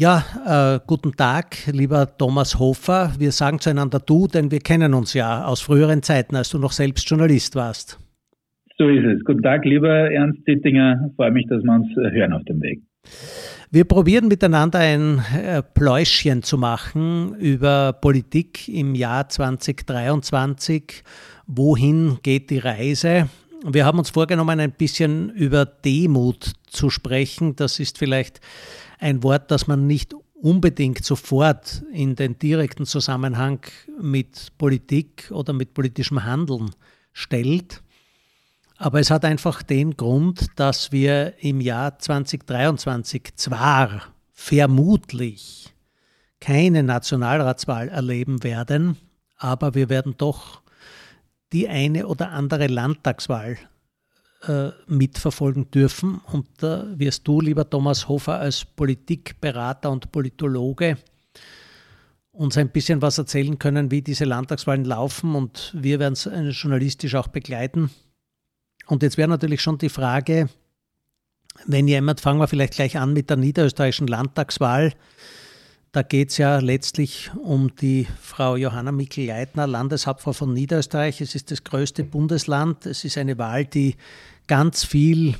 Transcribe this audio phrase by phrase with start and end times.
[0.00, 3.14] Ja, äh, guten Tag, lieber Thomas Hofer.
[3.18, 6.70] Wir sagen zueinander du, denn wir kennen uns ja aus früheren Zeiten, als du noch
[6.70, 7.98] selbst Journalist warst.
[8.78, 9.24] So ist es.
[9.24, 11.10] Guten Tag, lieber Ernst Dittinger.
[11.16, 12.80] Freue mich, dass wir uns äh, hören auf dem Weg.
[13.72, 21.02] Wir probieren miteinander ein äh, Pläuschchen zu machen über Politik im Jahr 2023.
[21.48, 23.28] Wohin geht die Reise?
[23.66, 27.56] Wir haben uns vorgenommen, ein bisschen über Demut zu sprechen.
[27.56, 28.40] Das ist vielleicht
[28.98, 33.60] ein Wort, das man nicht unbedingt sofort in den direkten Zusammenhang
[34.00, 36.70] mit Politik oder mit politischem Handeln
[37.12, 37.82] stellt.
[38.76, 45.74] Aber es hat einfach den Grund, dass wir im Jahr 2023 zwar vermutlich
[46.40, 48.96] keine Nationalratswahl erleben werden,
[49.36, 50.62] aber wir werden doch
[51.52, 53.58] die eine oder andere Landtagswahl
[54.46, 56.20] äh, mitverfolgen dürfen.
[56.32, 60.96] Und da wirst du, lieber Thomas Hofer, als Politikberater und Politologe
[62.30, 65.34] uns ein bisschen was erzählen können, wie diese Landtagswahlen laufen.
[65.34, 67.90] Und wir werden es äh, journalistisch auch begleiten.
[68.86, 70.48] Und jetzt wäre natürlich schon die Frage,
[71.66, 74.92] wenn jemand, fangen wir vielleicht gleich an mit der niederösterreichischen Landtagswahl.
[75.98, 81.20] Da geht es ja letztlich um die Frau Johanna Mikl-Leitner, Landeshauptfrau von Niederösterreich.
[81.20, 82.86] Es ist das größte Bundesland.
[82.86, 83.96] Es ist eine Wahl, die
[84.46, 85.34] ganz viel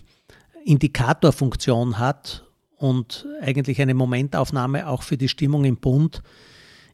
[0.64, 2.44] Indikatorfunktion hat
[2.76, 6.24] und eigentlich eine Momentaufnahme auch für die Stimmung im Bund.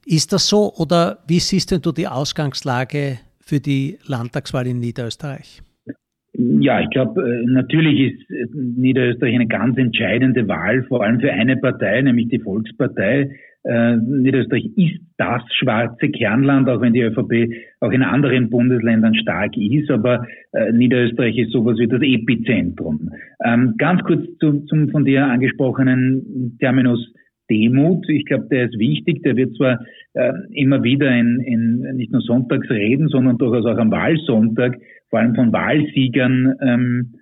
[0.05, 5.63] Ist das so oder wie siehst denn du die Ausgangslage für die Landtagswahl in Niederösterreich?
[6.37, 11.33] Ja, ich glaube, äh, natürlich ist äh, Niederösterreich eine ganz entscheidende Wahl, vor allem für
[11.33, 13.31] eine Partei, nämlich die Volkspartei.
[13.63, 19.57] Äh, Niederösterreich ist das schwarze Kernland, auch wenn die ÖVP auch in anderen Bundesländern stark
[19.57, 20.27] ist, aber
[20.73, 23.11] Niederösterreich ist sowas wie das Epizentrum.
[23.45, 27.15] Ähm, ganz kurz zu, zum von dir angesprochenen Terminus
[27.51, 28.09] Demut.
[28.09, 29.23] Ich glaube, der ist wichtig.
[29.23, 29.81] Der wird zwar
[30.15, 34.79] äh, immer wieder in, in nicht nur Sonntagsreden, sondern durchaus auch am Wahlsonntag
[35.15, 37.13] vor allem von Wahlsiegern ähm,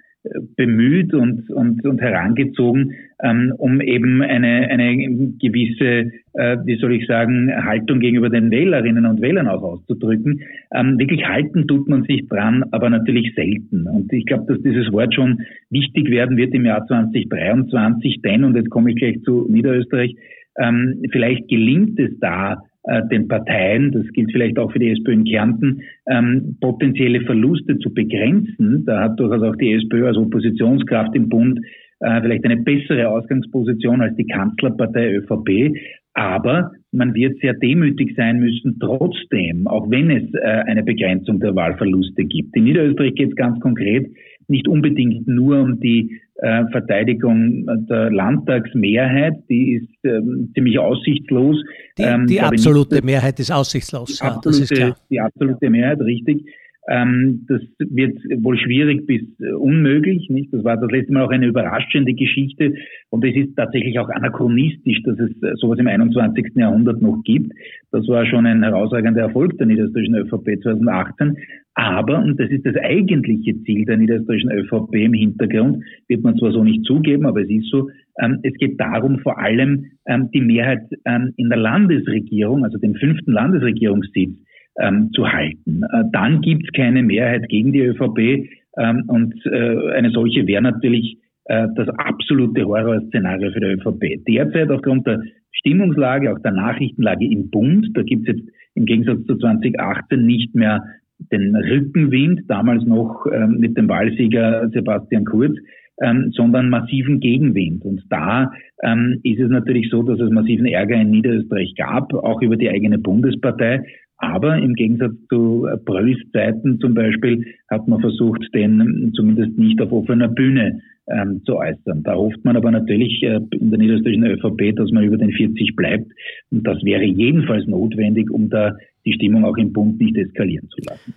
[0.56, 4.96] bemüht und, und, und herangezogen, ähm, um eben eine, eine
[5.38, 10.40] gewisse, äh, wie soll ich sagen, Haltung gegenüber den Wählerinnen und Wählern auch auszudrücken.
[10.74, 13.86] Ähm, wirklich halten tut man sich dran, aber natürlich selten.
[13.86, 18.56] Und ich glaube, dass dieses Wort schon wichtig werden wird im Jahr 2023, denn, und
[18.56, 20.14] jetzt komme ich gleich zu Niederösterreich,
[20.58, 22.62] ähm, vielleicht gelingt es da,
[23.10, 27.94] den Parteien, das gilt vielleicht auch für die SPÖ in Kärnten, ähm, potenzielle Verluste zu
[27.94, 28.84] begrenzen.
[28.84, 31.60] Da hat durchaus auch die SPÖ als Oppositionskraft im Bund
[32.02, 35.76] äh, vielleicht eine bessere Ausgangsposition als die Kanzlerpartei ÖVP.
[36.14, 41.54] Aber man wird sehr demütig sein müssen, trotzdem, auch wenn es äh, eine Begrenzung der
[41.54, 42.54] Wahlverluste gibt.
[42.56, 44.10] In Niederösterreich geht es ganz konkret
[44.48, 51.56] nicht unbedingt nur um die äh, Verteidigung der Landtagsmehrheit, die ist ähm, ziemlich aussichtslos.
[51.98, 54.96] Die, ähm, die absolute nicht, Mehrheit ist aussichtslos, ja, absolute, das ist klar.
[55.10, 56.44] Die absolute Mehrheit, richtig.
[56.88, 60.52] Ähm, das wird wohl schwierig bis äh, unmöglich, nicht?
[60.52, 62.74] Das war das letzte Mal auch eine überraschende Geschichte
[63.10, 66.56] und es ist tatsächlich auch anachronistisch, dass es äh, sowas im 21.
[66.56, 67.52] Jahrhundert noch gibt.
[67.92, 71.36] Das war schon ein herausragender Erfolg der niederösterreichischen ÖVP 2018.
[71.74, 76.52] Aber, und das ist das eigentliche Ziel der niederösterreichischen ÖVP im Hintergrund, wird man zwar
[76.52, 77.88] so nicht zugeben, aber es ist so,
[78.20, 82.96] ähm, es geht darum, vor allem ähm, die Mehrheit ähm, in der Landesregierung, also den
[82.96, 84.36] fünften Landesregierungssitz,
[84.80, 85.82] ähm, zu halten.
[85.92, 90.62] Äh, dann gibt es keine Mehrheit gegen die ÖVP ähm, und äh, eine solche wäre
[90.62, 94.24] natürlich äh, das absolute Horrorszenario für die ÖVP.
[94.26, 95.22] Derzeit aufgrund der
[95.52, 100.54] Stimmungslage, auch der Nachrichtenlage im Bund, da gibt es jetzt im Gegensatz zu 2018 nicht
[100.54, 100.82] mehr
[101.30, 105.56] den Rückenwind, damals noch ähm, mit dem Wahlsieger Sebastian Kurz,
[106.00, 107.84] ähm, sondern massiven Gegenwind.
[107.84, 108.50] Und da
[108.82, 112.70] ähm, ist es natürlich so, dass es massiven Ärger in Niederösterreich gab, auch über die
[112.70, 113.84] eigene Bundespartei.
[114.22, 119.90] Aber im Gegensatz zu Pröls Zeiten zum Beispiel hat man versucht, den zumindest nicht auf
[119.90, 122.04] offener Bühne ähm, zu äußern.
[122.04, 125.74] Da hofft man aber natürlich äh, in der niederösterreichischen ÖVP, dass man über den 40
[125.74, 126.12] bleibt.
[126.52, 130.80] Und das wäre jedenfalls notwendig, um da die Stimmung auch im Bund nicht eskalieren zu
[130.88, 131.14] lassen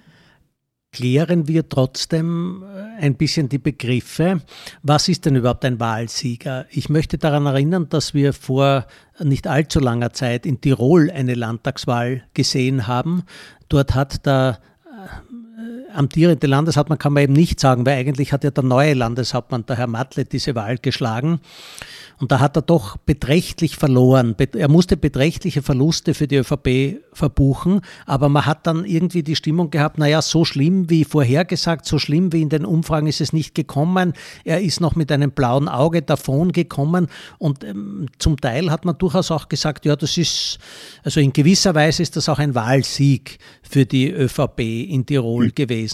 [0.95, 4.41] klären wir trotzdem äh, ein bisschen die Begriffe.
[4.81, 6.67] Was ist denn überhaupt ein Wahlsieger?
[6.71, 8.87] Ich möchte daran erinnern, dass wir vor
[9.19, 13.23] nicht allzu langer Zeit in Tirol eine Landtagswahl gesehen haben.
[13.67, 14.59] Dort hat der
[15.95, 19.77] amtierende Landeshauptmann kann man eben nicht sagen, weil eigentlich hat ja der neue Landeshauptmann, der
[19.77, 21.39] Herr Matle, diese Wahl geschlagen.
[22.17, 24.35] Und da hat er doch beträchtlich verloren.
[24.53, 29.69] Er musste beträchtliche Verluste für die ÖVP verbuchen, aber man hat dann irgendwie die Stimmung
[29.69, 33.53] gehabt, naja, so schlimm wie vorhergesagt, so schlimm wie in den Umfragen ist es nicht
[33.53, 34.13] gekommen.
[34.45, 37.07] Er ist noch mit einem blauen Auge davon gekommen
[37.37, 40.57] und ähm, zum Teil hat man durchaus auch gesagt, ja, das ist,
[41.03, 45.55] also in gewisser Weise ist das auch ein Wahlsieg für die ÖVP in Tirol mhm.
[45.55, 45.84] gewesen.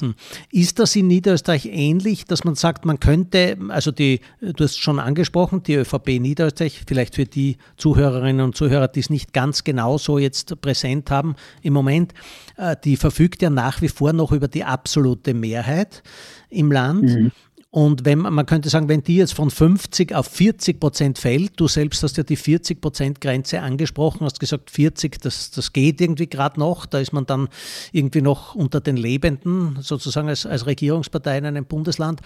[0.51, 4.99] Ist das in Niederösterreich ähnlich, dass man sagt, man könnte, also die, du hast schon
[4.99, 9.97] angesprochen, die ÖVP Niederösterreich, vielleicht für die Zuhörerinnen und Zuhörer, die es nicht ganz genau
[9.97, 12.13] so jetzt präsent haben im Moment,
[12.57, 16.03] äh, die verfügt ja nach wie vor noch über die absolute Mehrheit
[16.49, 17.03] im Land.
[17.03, 17.31] Mhm.
[17.73, 21.69] Und wenn man könnte sagen, wenn die jetzt von 50 auf 40 Prozent fällt, du
[21.69, 26.27] selbst hast ja die 40 Prozent Grenze angesprochen, hast gesagt 40, das, das geht irgendwie
[26.27, 27.47] gerade noch, da ist man dann
[27.94, 32.19] irgendwie noch unter den Lebenden, sozusagen als, als Regierungspartei in einem Bundesland.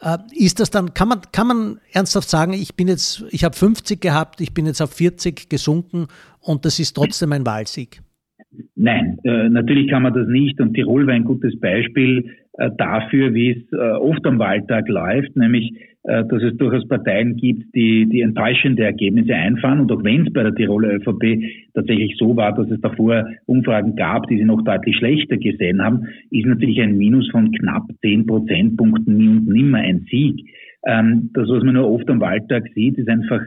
[0.00, 3.56] Äh, ist das dann, kann man, kann man ernsthaft sagen, ich bin jetzt, ich habe
[3.56, 6.06] 50 gehabt, ich bin jetzt auf 40 gesunken
[6.38, 8.02] und das ist trotzdem ein Wahlsieg?
[8.76, 12.30] Nein, äh, natürlich kann man das nicht und Tirol war ein gutes Beispiel
[12.76, 15.72] dafür, wie es äh, oft am Wahltag läuft, nämlich
[16.04, 19.80] äh, dass es durchaus Parteien gibt, die, die enttäuschende Ergebnisse einfahren.
[19.80, 21.42] Und auch wenn es bei der Tiroler ÖVP
[21.74, 26.06] tatsächlich so war, dass es davor Umfragen gab, die sie noch deutlich schlechter gesehen haben,
[26.30, 30.40] ist natürlich ein Minus von knapp zehn Prozentpunkten nie und nimmer ein Sieg.
[30.86, 33.40] Ähm, das, was man nur oft am Wahltag sieht, ist einfach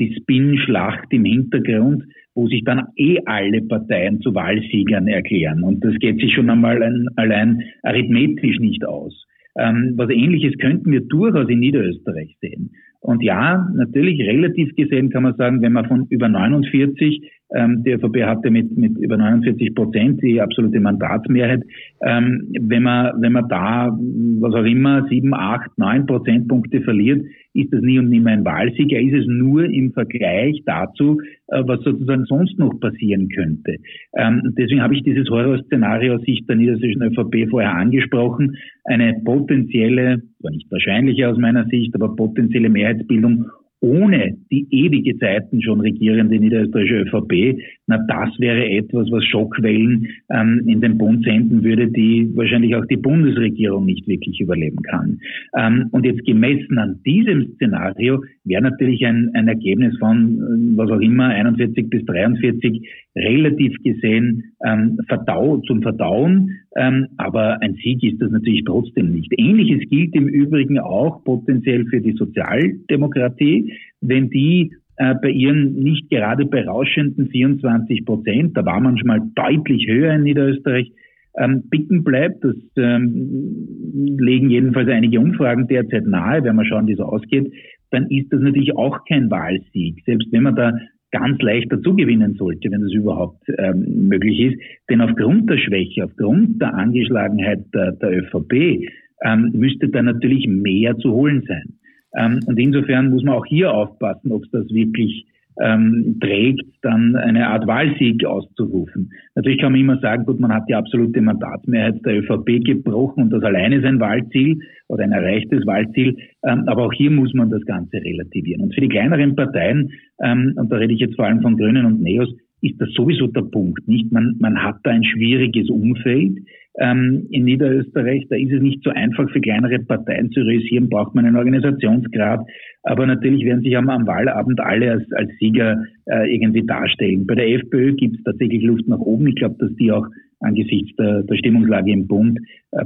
[0.00, 2.02] die Spin-Schlacht im Hintergrund,
[2.40, 5.62] wo sich dann eh alle Parteien zu Wahlsiegern erklären.
[5.62, 9.26] Und das geht sich schon einmal ein, allein arithmetisch nicht aus.
[9.58, 12.70] Ähm, was Ähnliches könnten wir durchaus in Niederösterreich sehen.
[13.00, 17.90] Und ja, natürlich relativ gesehen kann man sagen, wenn man von über 49 ähm, die
[17.90, 21.62] ÖVP hatte mit, mit über 49 Prozent die absolute Mandatsmehrheit.
[22.02, 23.98] Ähm, wenn man, wenn man da,
[24.40, 27.22] was auch immer, sieben, acht, neun Prozentpunkte verliert,
[27.52, 28.92] ist das nie und nimmer ein Wahlsieg.
[28.92, 33.76] Er ist es nur im Vergleich dazu, äh, was sozusagen sonst noch passieren könnte.
[34.16, 38.56] Ähm, deswegen habe ich dieses Horrorszenario aus Sicht der niedersächsischen ÖVP vorher angesprochen.
[38.84, 43.46] Eine potenzielle, zwar nicht wahrscheinliche aus meiner Sicht, aber potenzielle Mehrheitsbildung
[43.80, 50.62] ohne die ewige Zeiten schon regierende niederösterreichische ÖVP, na das wäre etwas, was Schockwellen ähm,
[50.66, 55.18] in den Bund senden würde, die wahrscheinlich auch die Bundesregierung nicht wirklich überleben kann.
[55.56, 60.90] Ähm, und jetzt gemessen an diesem Szenario wäre natürlich ein, ein Ergebnis von, äh, was
[60.90, 62.86] auch immer, 41 bis 43
[63.16, 69.32] relativ gesehen ähm, verdau zum Verdauen, ähm, aber ein Sieg ist das natürlich trotzdem nicht.
[69.36, 76.10] Ähnliches gilt im Übrigen auch potenziell für die Sozialdemokratie, wenn die äh, bei ihren nicht
[76.10, 80.92] gerade berauschenden 24 Prozent, da war man schon mal deutlich höher in Niederösterreich,
[81.38, 82.44] ähm, bicken bleibt.
[82.44, 87.52] Das ähm, legen jedenfalls einige Umfragen derzeit nahe, wenn man schauen, wie es ausgeht,
[87.90, 90.02] dann ist das natürlich auch kein Wahlsieg.
[90.04, 90.72] Selbst wenn man da
[91.10, 94.60] ganz leicht dazu gewinnen sollte, wenn das überhaupt ähm, möglich ist.
[94.88, 98.86] Denn aufgrund der Schwäche, aufgrund der Angeschlagenheit der, der ÖVP
[99.24, 101.74] ähm, müsste da natürlich mehr zu holen sein.
[102.16, 105.26] Ähm, und insofern muss man auch hier aufpassen, ob es das wirklich
[105.60, 109.10] ähm, trägt, dann eine Art Wahlsieg auszurufen.
[109.34, 113.30] Natürlich kann man immer sagen, gut, man hat die absolute Mandatsmehrheit der ÖVP gebrochen und
[113.30, 114.58] das alleine ist ein Wahlziel
[114.88, 116.16] oder ein erreichtes Wahlziel.
[116.44, 118.62] Ähm, aber auch hier muss man das Ganze relativieren.
[118.62, 119.92] Und für die kleineren Parteien,
[120.22, 123.26] ähm, und da rede ich jetzt vor allem von Grünen und Neos, ist das sowieso
[123.26, 123.86] der Punkt.
[123.88, 126.38] Nicht, man, man hat da ein schwieriges Umfeld
[126.78, 128.26] ähm, in Niederösterreich.
[128.28, 132.40] Da ist es nicht so einfach für kleinere Parteien zu realisieren, braucht man einen Organisationsgrad.
[132.82, 137.26] Aber natürlich werden sich am, am Wahlabend alle als, als Sieger äh, irgendwie darstellen.
[137.26, 139.26] Bei der FPÖ gibt es tatsächlich Luft nach oben.
[139.26, 140.06] Ich glaube, dass die auch
[140.40, 142.38] angesichts der, der Stimmungslage im Bund
[142.72, 142.84] äh,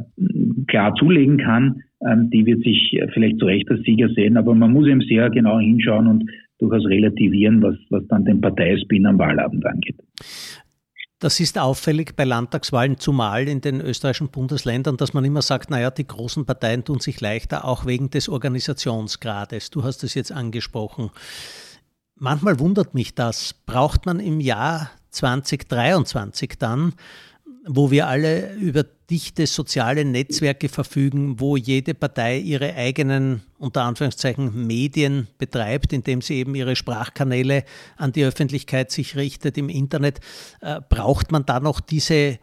[0.67, 1.83] klar zulegen kann.
[2.05, 5.31] Ähm, die wird sich vielleicht zu Recht als Sieger sehen, aber man muss eben sehr
[5.31, 6.25] genau hinschauen und
[6.59, 9.97] durchaus relativieren, was, was dann den Parteispin am Wahlabend angeht.
[11.25, 15.91] Das ist auffällig bei Landtagswahlen, zumal in den österreichischen Bundesländern, dass man immer sagt, naja,
[15.91, 19.71] die großen Parteien tun sich leichter, auch wegen des Organisationsgrades.
[19.71, 21.11] Du hast es jetzt angesprochen.
[22.17, 23.55] Manchmal wundert mich das.
[23.55, 26.93] Braucht man im Jahr 2023 dann
[27.67, 34.67] wo wir alle über dichte soziale Netzwerke verfügen, wo jede Partei ihre eigenen, unter Anführungszeichen,
[34.67, 37.65] Medien betreibt, indem sie eben ihre Sprachkanäle
[37.97, 40.21] an die Öffentlichkeit sich richtet im Internet,
[40.61, 42.39] äh, braucht man da noch diese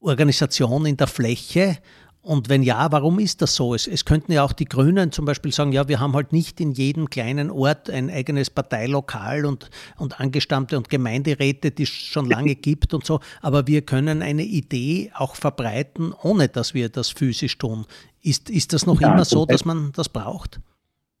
[0.00, 1.78] Organisation in der Fläche
[2.22, 3.74] Und wenn ja, warum ist das so?
[3.74, 6.60] Es, es, könnten ja auch die Grünen zum Beispiel sagen, ja, wir haben halt nicht
[6.60, 12.26] in jedem kleinen Ort ein eigenes Parteilokal und, und Angestammte und Gemeinderäte, die es schon
[12.28, 17.08] lange gibt und so, aber wir können eine Idee auch verbreiten, ohne dass wir das
[17.10, 17.86] physisch tun.
[18.22, 20.60] Ist, ist das noch ja, immer so, dass man das braucht?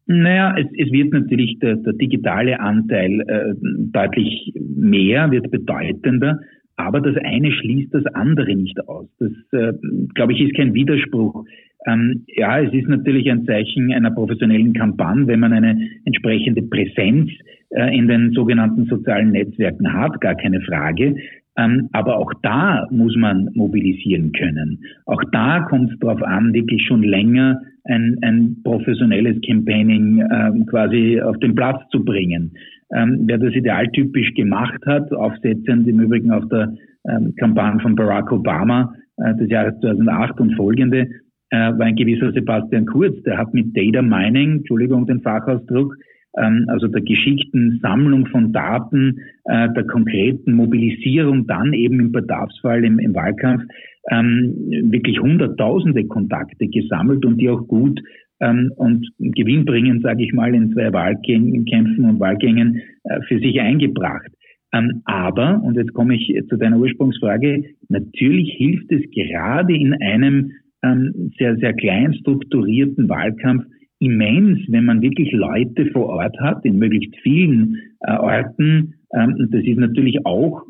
[0.04, 3.54] Naja, es, es wird natürlich der, der digitale Anteil äh,
[3.92, 6.40] deutlich mehr, wird bedeutender.
[6.80, 9.06] Aber das eine schließt das andere nicht aus.
[9.18, 9.72] Das, äh,
[10.14, 11.44] glaube ich, ist kein Widerspruch.
[11.86, 17.30] Ähm, ja, es ist natürlich ein Zeichen einer professionellen Kampagne, wenn man eine entsprechende Präsenz
[17.70, 21.16] äh, in den sogenannten sozialen Netzwerken hat, gar keine Frage.
[21.56, 24.84] Ähm, aber auch da muss man mobilisieren können.
[25.06, 31.20] Auch da kommt es darauf an, wirklich schon länger ein, ein professionelles Campaigning ähm, quasi
[31.20, 32.52] auf den Platz zu bringen.
[32.94, 36.74] Ähm, wer das idealtypisch gemacht hat, aufsetzend im Übrigen auf der
[37.08, 41.08] ähm, Kampagne von Barack Obama äh, des Jahres 2008 und folgende,
[41.50, 45.96] äh, war ein gewisser Sebastian Kurz, der hat mit Data Mining, Entschuldigung den Fachausdruck,
[46.38, 52.84] ähm, also der geschickten Sammlung von Daten, äh, der konkreten Mobilisierung dann eben im Bedarfsfall
[52.84, 53.64] im, im Wahlkampf
[54.10, 54.54] ähm,
[54.90, 58.00] wirklich hunderttausende Kontakte gesammelt und die auch gut
[58.40, 64.30] ähm, und gewinnbringend, sage ich mal, in zwei Wahlkämpfen und Wahlgängen äh, für sich eingebracht.
[64.72, 70.52] Ähm, aber, und jetzt komme ich zu deiner Ursprungsfrage, natürlich hilft es gerade in einem
[70.82, 73.64] ähm, sehr, sehr klein strukturierten Wahlkampf
[73.98, 78.94] immens, wenn man wirklich Leute vor Ort hat, in möglichst vielen äh, Orten.
[79.12, 80.62] Ähm, das ist natürlich auch,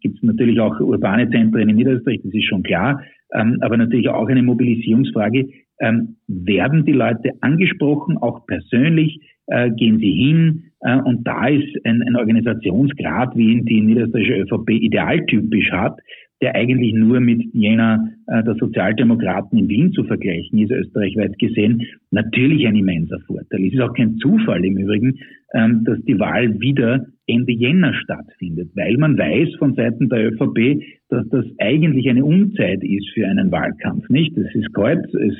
[0.00, 3.02] gibt es natürlich auch urbane Zentren in Niederösterreich, das ist schon klar,
[3.34, 5.46] ähm, aber natürlich auch eine Mobilisierungsfrage,
[5.80, 10.72] ähm, werden die Leute angesprochen, auch persönlich, äh, gehen sie hin.
[10.80, 15.98] Äh, und da ist ein, ein Organisationsgrad, wie ihn die niederösterreichische ÖVP idealtypisch hat,
[16.40, 21.82] der eigentlich nur mit jener äh, der Sozialdemokraten in Wien zu vergleichen ist, österreichweit gesehen,
[22.10, 23.66] natürlich ein immenser Vorteil.
[23.66, 25.18] Es ist auch kein Zufall im Übrigen,
[25.54, 30.82] ähm, dass die Wahl wieder Ende Jänner stattfindet, weil man weiß von Seiten der ÖVP,
[31.10, 34.36] dass das eigentlich eine Unzeit ist für einen Wahlkampf, nicht?
[34.36, 35.36] Es ist kalt, es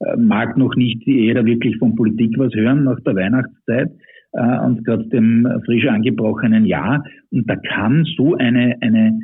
[0.00, 3.90] äh, mag noch nicht jeder wirklich von Politik was hören nach der Weihnachtszeit
[4.32, 7.04] äh, und gerade dem frisch angebrochenen Jahr.
[7.30, 9.18] Und da kann so eine, eine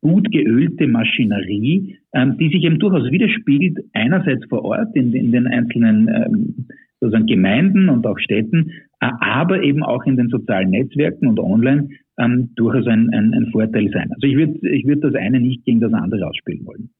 [0.00, 5.46] gut geölte Maschinerie, ähm, die sich eben durchaus widerspiegelt, einerseits vor Ort in, in den
[5.46, 6.66] einzelnen ähm,
[7.00, 11.88] sozusagen Gemeinden und auch Städten, äh, aber eben auch in den sozialen Netzwerken und online
[12.18, 14.10] ähm, durchaus ein, ein, ein Vorteil sein.
[14.12, 16.90] Also ich würde ich würd das eine nicht gegen das andere ausspielen wollen.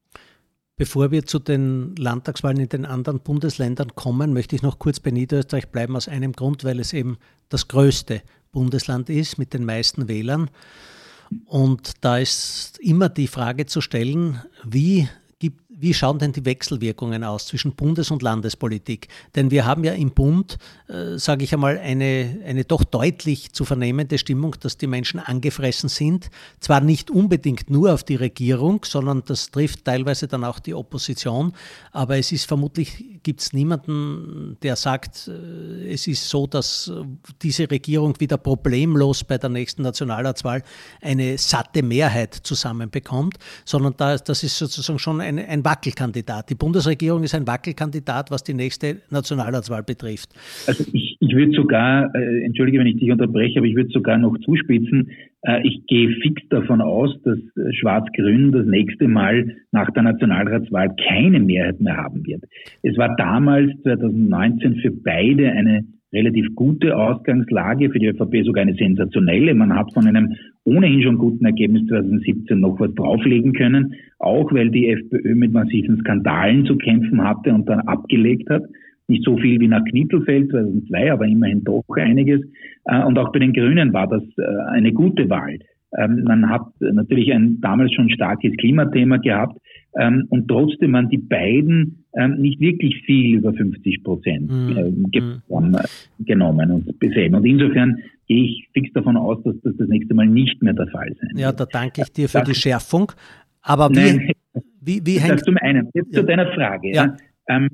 [0.77, 5.09] Bevor wir zu den Landtagswahlen in den anderen Bundesländern kommen, möchte ich noch kurz bei
[5.11, 7.15] Niederösterreich bleiben, aus einem Grund, weil es eben
[7.47, 10.49] das größte Bundesland ist mit den meisten Wählern.
[11.45, 15.07] Und da ist immer die Frage zu stellen, wie
[15.77, 19.09] wie schauen denn die Wechselwirkungen aus zwischen Bundes- und Landespolitik?
[19.35, 23.65] Denn wir haben ja im Bund, äh, sage ich einmal, eine, eine doch deutlich zu
[23.65, 26.29] vernehmende Stimmung, dass die Menschen angefressen sind.
[26.59, 31.53] Zwar nicht unbedingt nur auf die Regierung, sondern das trifft teilweise dann auch die Opposition.
[31.91, 36.91] Aber es ist vermutlich, gibt es niemanden, der sagt, äh, es ist so, dass
[37.41, 40.63] diese Regierung wieder problemlos bei der nächsten Nationalratswahl
[41.01, 46.49] eine satte Mehrheit zusammenbekommt, sondern da, das ist sozusagen schon ein, ein Wackelkandidat.
[46.49, 50.29] Die Bundesregierung ist ein Wackelkandidat, was die nächste Nationalratswahl betrifft.
[50.67, 54.17] Also ich, ich würde sogar, äh, entschuldige, wenn ich dich unterbreche, aber ich würde sogar
[54.17, 55.09] noch zuspitzen.
[55.41, 57.39] Äh, ich gehe fix davon aus, dass
[57.79, 62.43] Schwarz-Grün das nächste Mal nach der Nationalratswahl keine Mehrheit mehr haben wird.
[62.83, 65.83] Es war damals 2019 für beide eine
[66.13, 69.53] relativ gute Ausgangslage, für die ÖVP sogar eine sensationelle.
[69.53, 70.33] Man hat von einem
[70.63, 75.97] ohnehin schon guten Ergebnis 2017 noch was drauflegen können, auch weil die FPÖ mit massiven
[75.99, 78.63] Skandalen zu kämpfen hatte und dann abgelegt hat.
[79.07, 82.41] Nicht so viel wie nach Knittelfeld 2002, aber immerhin doch einiges.
[82.85, 85.59] Äh, und auch bei den Grünen war das äh, eine gute Wahl.
[85.97, 89.57] Ähm, man hat natürlich ein damals schon starkes Klimathema gehabt
[89.97, 95.11] ähm, und trotzdem waren die beiden ähm, nicht wirklich viel über 50 Prozent mhm.
[96.19, 97.35] genommen und besehen.
[97.35, 97.97] Und insofern
[98.27, 101.29] gehe ich fix davon aus, dass das das nächste Mal nicht mehr der Fall sein
[101.31, 101.39] wird.
[101.39, 103.11] Ja, da danke ich dir für das die Schärfung.
[103.61, 104.31] Aber wie, Nein,
[104.81, 105.33] wie, wie hängt...
[105.33, 105.89] Das zum einen.
[105.93, 106.21] Jetzt ja.
[106.21, 106.93] zu deiner Frage.
[106.93, 107.15] Ja.
[107.47, 107.69] Ähm,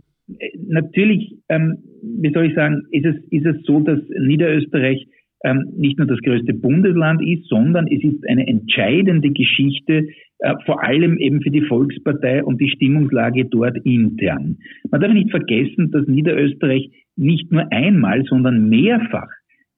[0.68, 5.08] natürlich, ähm, wie soll ich sagen, ist es, ist es so, dass Niederösterreich
[5.44, 10.08] ähm, nicht nur das größte Bundesland ist, sondern es ist eine entscheidende Geschichte,
[10.40, 14.58] äh, vor allem eben für die Volkspartei und die Stimmungslage dort intern.
[14.90, 19.30] Man darf nicht vergessen, dass Niederösterreich nicht nur einmal, sondern mehrfach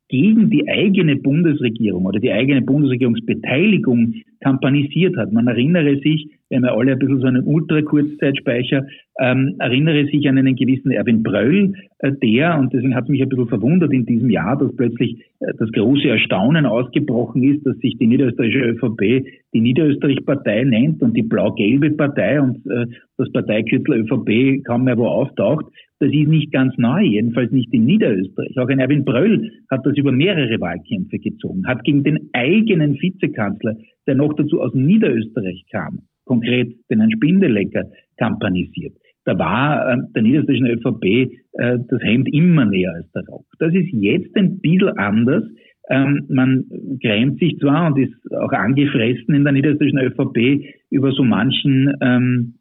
[0.10, 5.32] gegen die eigene Bundesregierung oder die eigene Bundesregierungsbeteiligung kampanisiert hat.
[5.32, 8.86] Man erinnere sich, wir haben ja alle ein bisschen so einen Ultra-Kurzzeitspeicher,
[9.20, 13.22] ähm, erinnere sich an einen gewissen Erwin Bröll, äh, der, und deswegen hat es mich
[13.22, 17.78] ein bisschen verwundert in diesem Jahr, dass plötzlich äh, das große Erstaunen ausgebrochen ist, dass
[17.78, 22.86] sich die niederösterreichische ÖVP die Niederösterreich-Partei nennt und die blau-gelbe Partei und äh,
[23.18, 25.66] das Parteikürtel ÖVP kaum mehr wo auftaucht.
[26.04, 28.58] Das ist nicht ganz neu, jedenfalls nicht in Niederösterreich.
[28.58, 33.78] Auch ein Erwin Bröll hat das über mehrere Wahlkämpfe gezogen, hat gegen den eigenen Vizekanzler,
[34.06, 37.86] der noch dazu aus Niederösterreich kam, konkret den Herrn Spindelecker,
[38.18, 38.92] kampanisiert.
[39.24, 41.06] Da war äh, der niederösterreichischen ÖVP
[41.54, 43.46] äh, das Hemd immer näher als der Rock.
[43.60, 45.46] Das ist jetzt ein bisschen anders.
[45.90, 46.66] Ähm, man
[47.02, 52.56] grämt sich zwar und ist auch angefressen in der niederösterreichischen ÖVP über so manchen ähm,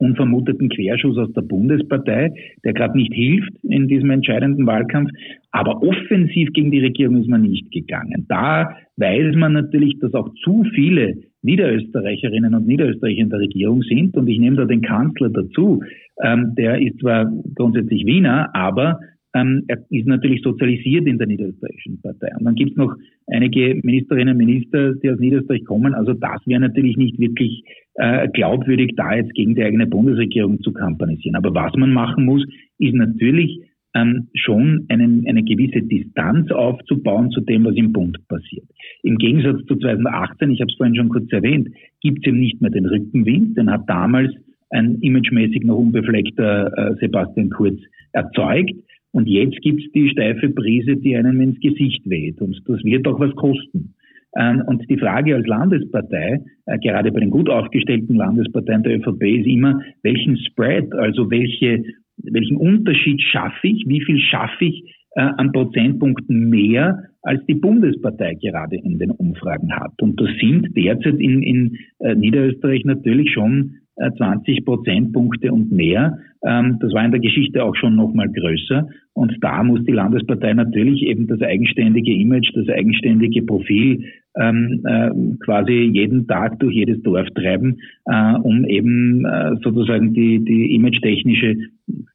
[0.00, 2.32] unvermuteten Querschuss aus der Bundespartei,
[2.64, 5.10] der gerade nicht hilft in diesem entscheidenden Wahlkampf.
[5.52, 8.26] Aber offensiv gegen die Regierung ist man nicht gegangen.
[8.28, 14.16] Da weiß man natürlich, dass auch zu viele Niederösterreicherinnen und Niederösterreicher in der Regierung sind.
[14.16, 15.82] Und ich nehme da den Kanzler dazu.
[16.22, 19.00] Ähm, der ist zwar grundsätzlich Wiener, aber
[19.34, 22.28] ähm, er ist natürlich sozialisiert in der niederösterreichischen Partei.
[22.38, 22.94] Und dann gibt es noch
[23.28, 25.94] einige Ministerinnen und Minister, die aus Niederösterreich kommen.
[25.94, 27.62] Also das wäre natürlich nicht wirklich
[27.94, 31.36] äh, glaubwürdig, da jetzt gegen die eigene Bundesregierung zu kampanisieren.
[31.36, 32.44] Aber was man machen muss,
[32.78, 33.60] ist natürlich
[33.94, 38.66] ähm, schon einen, eine gewisse Distanz aufzubauen zu dem, was im Bund passiert.
[39.02, 41.68] Im Gegensatz zu 2018, ich habe es vorhin schon kurz erwähnt,
[42.00, 44.32] gibt es eben nicht mehr den Rückenwind, den hat damals
[44.70, 47.78] ein imagemäßig noch unbefleckter äh, Sebastian Kurz
[48.12, 48.72] erzeugt.
[49.12, 52.40] Und jetzt gibt es die steife Brise, die einem ins Gesicht weht.
[52.40, 53.94] Und das wird auch was kosten.
[54.36, 59.22] Ähm, und die Frage als Landespartei, äh, gerade bei den gut aufgestellten Landesparteien der ÖVP,
[59.22, 61.82] ist immer, welchen Spread, also welche,
[62.18, 64.84] welchen Unterschied schaffe ich, wie viel schaffe ich
[65.16, 69.92] äh, an Prozentpunkten mehr, als die Bundespartei gerade in den Umfragen hat.
[70.00, 73.74] Und das sind derzeit in, in äh, Niederösterreich natürlich schon
[74.16, 76.18] 20 Prozentpunkte und mehr.
[76.44, 78.88] Ähm, das war in der Geschichte auch schon noch mal größer.
[79.12, 84.04] Und da muss die Landespartei natürlich eben das eigenständige Image, das eigenständige Profil
[84.36, 85.10] ähm, äh,
[85.44, 91.56] quasi jeden Tag durch jedes Dorf treiben, äh, um eben äh, sozusagen die, die image-technische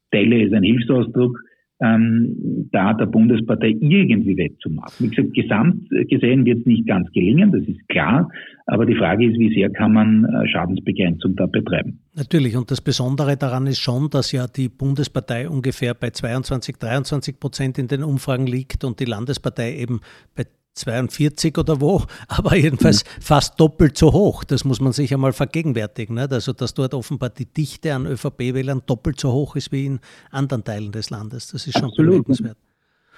[0.08, 1.38] Stelle ist ein Hilfsausdruck,
[1.80, 5.06] ähm, da der Bundespartei irgendwie wettzumachen.
[5.06, 8.28] Wie gesagt, gesamt gesehen wird es nicht ganz gelingen, das ist klar,
[8.66, 12.00] aber die Frage ist, wie sehr kann man äh, Schadensbegrenzung da betreiben.
[12.14, 17.38] Natürlich, und das Besondere daran ist schon, dass ja die Bundespartei ungefähr bei 22, 23
[17.38, 20.00] Prozent in den Umfragen liegt und die Landespartei eben
[20.34, 20.44] bei
[20.76, 23.22] 42 oder wo, aber jedenfalls mhm.
[23.22, 24.44] fast doppelt so hoch.
[24.44, 26.14] Das muss man sich einmal vergegenwärtigen.
[26.14, 26.32] Nicht?
[26.32, 29.98] Also, dass dort offenbar die Dichte an ÖVP-Wählern doppelt so hoch ist wie in
[30.30, 31.50] anderen Teilen des Landes.
[31.50, 32.56] Das ist schon bemerkenswert.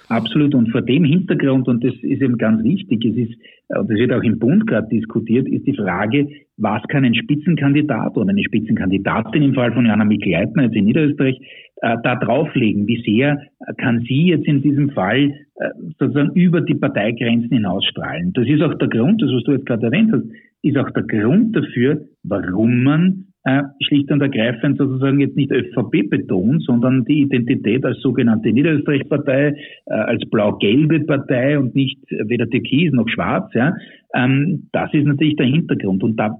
[0.09, 0.55] Absolut.
[0.55, 4.23] Und vor dem Hintergrund, und das ist eben ganz wichtig, es ist, das wird auch
[4.23, 9.53] im Bund gerade diskutiert, ist die Frage, was kann ein Spitzenkandidat oder eine Spitzenkandidatin im
[9.53, 11.39] Fall von Jana Mikl-Leitner jetzt in Niederösterreich
[11.81, 12.87] äh, da drauflegen?
[12.87, 13.41] Wie sehr
[13.77, 18.33] kann sie jetzt in diesem Fall äh, sozusagen über die Parteigrenzen hinausstrahlen?
[18.33, 20.25] Das ist auch der Grund, das was du jetzt gerade erwähnt hast,
[20.61, 26.09] ist auch der Grund dafür, warum man äh, schlicht und ergreifend sozusagen jetzt nicht ÖVP
[26.09, 32.91] betont, sondern die Identität als sogenannte Niederösterreich-Partei, äh, als blau-gelbe Partei und nicht weder türkis
[32.91, 33.49] noch schwarz.
[33.53, 33.73] Ja.
[34.13, 36.03] Ähm, das ist natürlich der Hintergrund.
[36.03, 36.35] Und da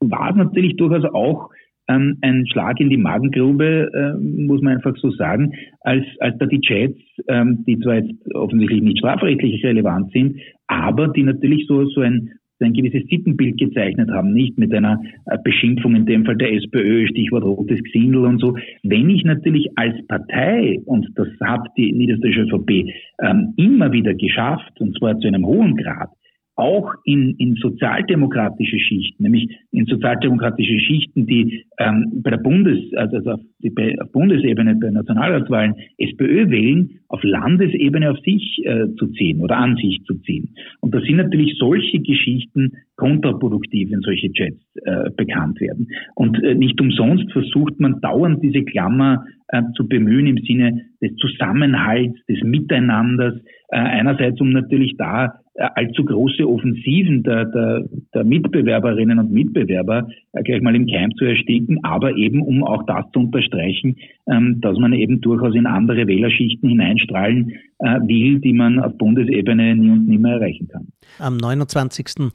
[0.00, 1.50] war es natürlich durchaus auch
[1.88, 6.46] ähm, ein Schlag in die Magengrube, äh, muss man einfach so sagen, als, als da
[6.46, 6.98] die Chats,
[7.28, 12.30] ähm, die zwar jetzt offensichtlich nicht strafrechtlich relevant sind, aber die natürlich so, so ein
[12.60, 17.06] ein gewisses Sittenbild gezeichnet haben, nicht mit einer äh, Beschimpfung in dem Fall der SPÖ,
[17.06, 18.56] Stichwort rotes Gesindel und so.
[18.82, 24.80] Wenn ich natürlich als Partei, und das hat die niederösterreichische ÖVP ähm, immer wieder geschafft,
[24.80, 26.10] und zwar zu einem hohen Grad,
[26.58, 33.30] auch in, in sozialdemokratische Schichten, nämlich in sozialdemokratische Schichten, die ähm, bei der Bundes, also
[33.30, 39.40] auf, die, auf Bundesebene bei Nationalratswahlen SPÖ wählen, auf Landesebene auf sich äh, zu ziehen
[39.40, 40.48] oder an sich zu ziehen.
[40.80, 45.86] Und da sind natürlich solche Geschichten kontraproduktiv, wenn solche Chats äh, bekannt werden.
[46.16, 51.16] Und äh, nicht umsonst versucht man dauernd diese Klammer äh, zu bemühen im Sinne des
[51.16, 53.34] Zusammenhalts, des Miteinanders,
[53.70, 57.84] äh, einerseits um natürlich da äh, allzu große Offensiven der, der,
[58.14, 62.84] der Mitbewerberinnen und Mitbewerber äh, gleich mal im Keim zu ersticken, aber eben um auch
[62.86, 63.96] das zu unterstreichen,
[64.30, 69.74] ähm, dass man eben durchaus in andere Wählerschichten hineinstrahlen äh, will, die man auf Bundesebene
[69.74, 70.88] nie und nimmer erreichen kann.
[71.18, 72.30] Am 29.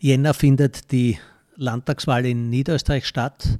[0.00, 1.16] Jänner findet die
[1.56, 3.58] Landtagswahl in Niederösterreich statt.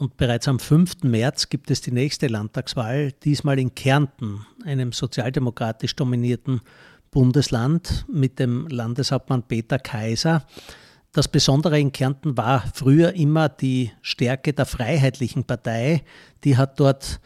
[0.00, 1.02] Und bereits am 5.
[1.02, 6.62] März gibt es die nächste Landtagswahl, diesmal in Kärnten, einem sozialdemokratisch dominierten
[7.10, 10.46] Bundesland mit dem Landeshauptmann Peter Kaiser.
[11.12, 16.02] Das Besondere in Kärnten war früher immer die Stärke der Freiheitlichen Partei.
[16.44, 17.20] Die hat dort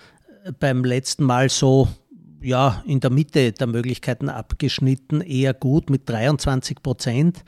[0.59, 1.87] beim letzten Mal so
[2.41, 7.45] ja, in der Mitte der Möglichkeiten abgeschnitten, eher gut mit 23 Prozent.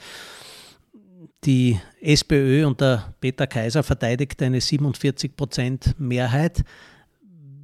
[1.45, 6.65] Die SPÖ unter Peter Kaiser verteidigt eine 47 Prozent Mehrheit.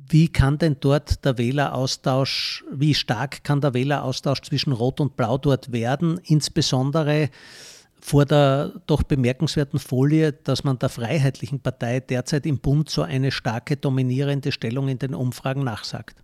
[0.09, 5.39] Wie kann denn dort der Wähleraustausch, wie stark kann der Wähleraustausch zwischen Rot und Blau
[5.39, 7.31] dort werden, insbesondere
[8.01, 13.31] vor der doch bemerkenswerten Folie, dass man der Freiheitlichen Partei derzeit im Bund so eine
[13.31, 16.23] starke dominierende Stellung in den Umfragen nachsagt?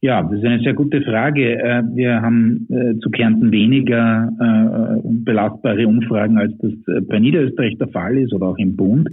[0.00, 1.58] Ja, das ist eine sehr gute Frage.
[1.58, 6.72] Äh, wir haben äh, zu Kärnten weniger äh, belastbare Umfragen, als das
[7.08, 9.08] bei Niederösterreich der Fall ist oder auch im Bund.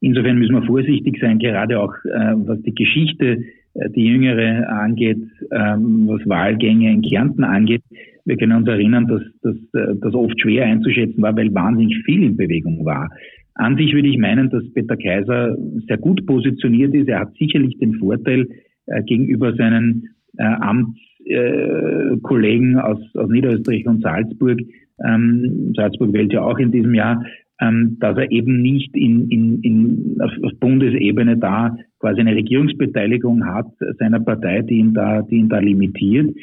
[0.00, 3.44] Insofern müssen wir vorsichtig sein, gerade auch was die Geschichte,
[3.94, 5.20] die jüngere angeht,
[5.52, 7.82] ähm, was Wahlgänge in Kärnten angeht.
[8.24, 9.22] Wir können uns erinnern, dass
[10.00, 13.10] das oft schwer einzuschätzen war, weil wahnsinnig viel in Bewegung war.
[13.54, 15.54] An sich würde ich meinen, dass Peter Kaiser
[15.86, 17.08] sehr gut positioniert ist.
[17.08, 18.46] Er hat sicherlich den Vorteil
[19.06, 24.60] gegenüber seinen äh, Amtskollegen aus, aus Niederösterreich und Salzburg.
[25.04, 27.24] Ähm, Salzburg wählt ja auch in diesem Jahr,
[27.60, 33.44] ähm, dass er eben nicht in, in, in, auf, auf Bundesebene da quasi eine Regierungsbeteiligung
[33.44, 33.66] hat
[33.98, 36.34] seiner Partei, die ihn da, die ihn da limitiert.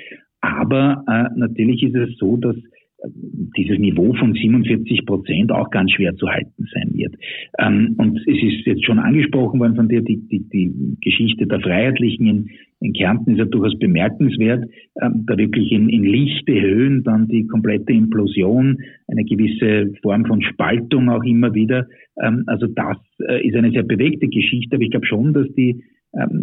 [0.41, 2.55] Aber äh, natürlich ist es so, dass
[3.55, 7.15] dieses Niveau von 47 Prozent auch ganz schwer zu halten sein wird.
[7.59, 11.59] Ähm, und es ist jetzt schon angesprochen worden von dir, die, die, die Geschichte der
[11.59, 14.65] Freiheitlichen in, in Kärnten ist ja durchaus bemerkenswert,
[15.01, 20.41] ähm, da wirklich in, in lichte Höhen dann die komplette Implosion, eine gewisse Form von
[20.41, 21.87] Spaltung auch immer wieder.
[22.21, 25.83] Ähm, also das äh, ist eine sehr bewegte Geschichte, aber ich glaube schon, dass die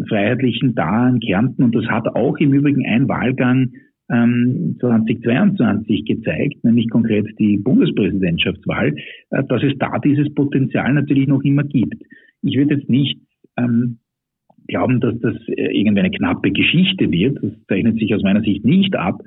[0.08, 3.72] Freiheitlichen da in Kärnten, und das hat auch im Übrigen ein Wahlgang
[4.08, 8.94] 2022 ähm, gezeigt, nämlich konkret die Bundespräsidentschaftswahl,
[9.30, 12.02] äh, dass es da dieses Potenzial natürlich noch immer gibt.
[12.42, 13.18] Ich würde jetzt nicht
[13.56, 13.98] ähm,
[14.68, 17.38] glauben, dass das äh, irgendwie eine knappe Geschichte wird.
[17.42, 19.22] Das zeichnet sich aus meiner Sicht nicht ab.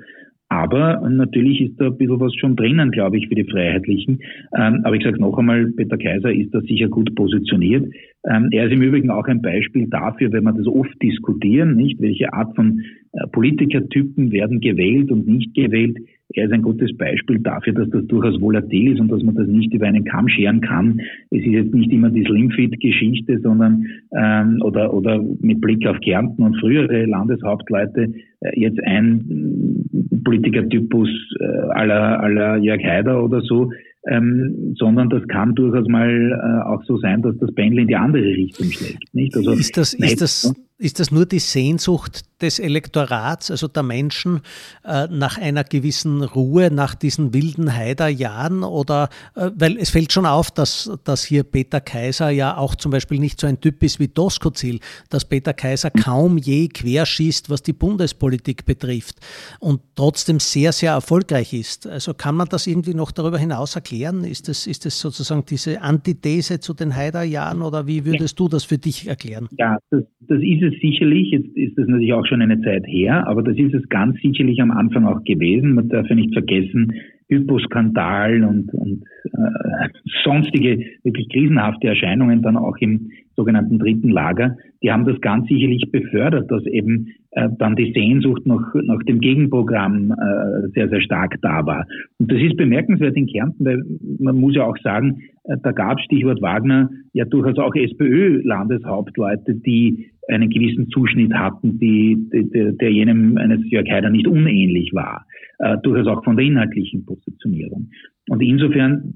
[0.50, 4.20] Aber natürlich ist da ein bisschen was schon drinnen, glaube ich, für die Freiheitlichen.
[4.56, 7.92] Ähm, aber ich sage noch einmal, Peter Kaiser ist da sicher gut positioniert.
[8.24, 12.00] Ähm, er ist im Übrigen auch ein Beispiel dafür, wenn wir das oft diskutieren, nicht,
[12.00, 12.80] welche Art von
[13.12, 15.98] äh, Politikertypen werden gewählt und nicht gewählt.
[16.34, 19.46] Er ist ein gutes Beispiel dafür, dass das durchaus volatil ist und dass man das
[19.46, 21.00] nicht über einen Kamm scheren kann.
[21.30, 26.42] Es ist jetzt nicht immer die Slimfit-Geschichte, sondern ähm, oder oder mit Blick auf Kärnten
[26.42, 29.84] und frühere Landeshauptleute äh, jetzt ein
[30.22, 31.08] Politikertypus
[31.40, 33.70] äh, aller aller Jörg Haider oder so,
[34.06, 37.96] ähm, sondern das kann durchaus mal äh, auch so sein, dass das Pendel in die
[37.96, 39.14] andere Richtung schlägt.
[39.14, 39.34] Nicht?
[39.34, 44.42] Also, ist das, ist das, ist das nur die Sehnsucht des Elektorats, also der Menschen,
[44.84, 48.62] äh, nach einer gewissen Ruhe, nach diesen wilden Heiderjahren?
[48.62, 52.92] Oder, äh, weil es fällt schon auf, dass, dass hier Peter Kaiser ja auch zum
[52.92, 54.78] Beispiel nicht so ein Typ ist wie Doskozil,
[55.10, 59.16] dass Peter Kaiser kaum je querschießt, was die Bundespolitik betrifft
[59.58, 61.88] und trotzdem sehr, sehr erfolgreich ist.
[61.88, 64.22] Also kann man das irgendwie noch darüber hinaus erklären?
[64.22, 68.44] Ist das, ist das sozusagen diese Antithese zu den Heiderjahren oder wie würdest ja.
[68.44, 69.48] du das für dich erklären?
[69.58, 71.30] Ja, das, das ist es sicherlich.
[71.30, 74.60] Jetzt ist das natürlich auch schon eine Zeit her, aber das ist es ganz sicherlich
[74.60, 75.74] am Anfang auch gewesen.
[75.74, 76.92] Man darf ja nicht vergessen,
[77.28, 79.88] Hyposkandal und, und äh,
[80.24, 85.90] sonstige wirklich krisenhafte Erscheinungen dann auch im sogenannten dritten Lager, die haben das ganz sicherlich
[85.92, 91.36] befördert, dass eben äh, dann die Sehnsucht nach, nach dem Gegenprogramm äh, sehr, sehr stark
[91.40, 91.86] da war.
[92.18, 93.82] Und das ist bemerkenswert in Kärnten, weil
[94.18, 100.10] man muss ja auch sagen, äh, da gab Stichwort Wagner ja durchaus auch SPÖ-Landeshauptleute, die
[100.28, 105.24] einen gewissen Zuschnitt hatten, die, die, der jenem eines Jörg Haider nicht unähnlich war,
[105.60, 107.88] äh, durchaus auch von der inhaltlichen Positionierung.
[108.28, 109.14] Und insofern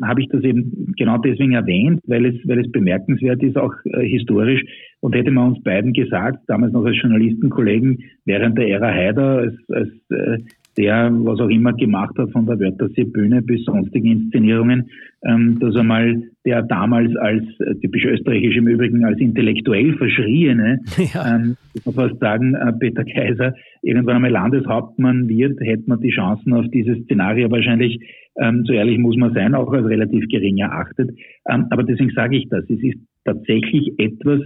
[0.00, 4.06] habe ich das eben genau deswegen erwähnt, weil es, weil es bemerkenswert ist, auch äh,
[4.06, 4.64] historisch.
[5.00, 9.54] Und hätte man uns beiden gesagt, damals noch als Journalistenkollegen, während der Ära Haider, als,
[9.68, 10.38] als äh,
[10.76, 14.88] der, was auch immer gemacht hat, von der Wörthersee Bühne bis sonstigen Inszenierungen,
[15.24, 20.80] ähm, dass er mal der damals als äh, typisch österreichisch im Übrigen als intellektuell verschriene,
[21.14, 21.36] ja.
[21.36, 26.10] ähm, ich muss fast sagen, äh, Peter Kaiser irgendwann einmal Landeshauptmann wird, hätte man die
[26.10, 28.00] Chancen auf dieses Szenario wahrscheinlich,
[28.40, 31.10] ähm, so ehrlich muss man sein, auch als relativ gering erachtet.
[31.48, 32.64] Ähm, aber deswegen sage ich das.
[32.64, 34.40] Es ist tatsächlich etwas,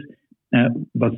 [0.50, 1.14] äh, was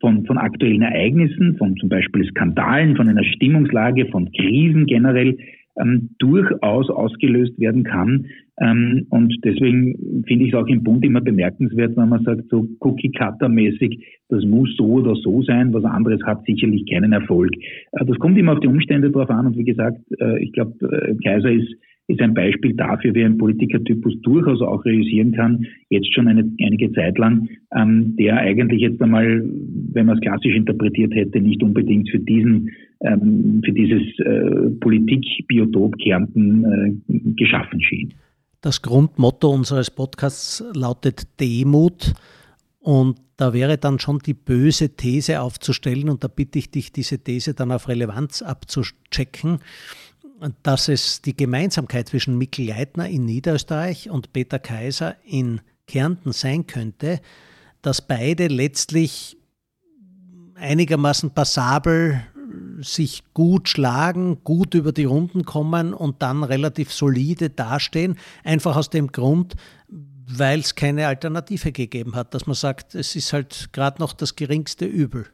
[0.00, 5.36] von, von aktuellen Ereignissen, von zum Beispiel Skandalen, von einer Stimmungslage, von Krisen generell
[5.80, 8.26] ähm, durchaus ausgelöst werden kann.
[8.60, 12.66] Ähm, und deswegen finde ich es auch im Bund immer bemerkenswert, wenn man sagt, so
[12.80, 17.52] Cookie-Cutter-mäßig, das muss so oder so sein, was anderes hat sicherlich keinen Erfolg.
[17.92, 20.72] Äh, das kommt immer auf die Umstände drauf an und wie gesagt, äh, ich glaube,
[20.80, 21.72] äh, Kaiser ist
[22.08, 26.90] ist ein Beispiel dafür, wie ein Politikertypus durchaus auch realisieren kann, jetzt schon eine, einige
[26.92, 29.44] Zeit lang, ähm, der eigentlich jetzt einmal,
[29.92, 35.98] wenn man es klassisch interpretiert hätte, nicht unbedingt für diesen, ähm, für dieses äh, Politikbiotop
[35.98, 38.14] Kärnten äh, geschaffen schien.
[38.62, 42.14] Das Grundmotto unseres Podcasts lautet Demut.
[42.80, 47.22] Und da wäre dann schon die böse These aufzustellen, und da bitte ich dich, diese
[47.22, 49.58] These dann auf Relevanz abzuchecken
[50.62, 56.66] dass es die Gemeinsamkeit zwischen Mikkel Leitner in Niederösterreich und Peter Kaiser in Kärnten sein
[56.66, 57.20] könnte,
[57.82, 59.36] dass beide letztlich
[60.54, 62.22] einigermaßen passabel
[62.80, 68.90] sich gut schlagen, gut über die Runden kommen und dann relativ solide dastehen, einfach aus
[68.90, 69.54] dem Grund,
[69.88, 74.36] weil es keine Alternative gegeben hat, dass man sagt, es ist halt gerade noch das
[74.36, 75.26] geringste Übel.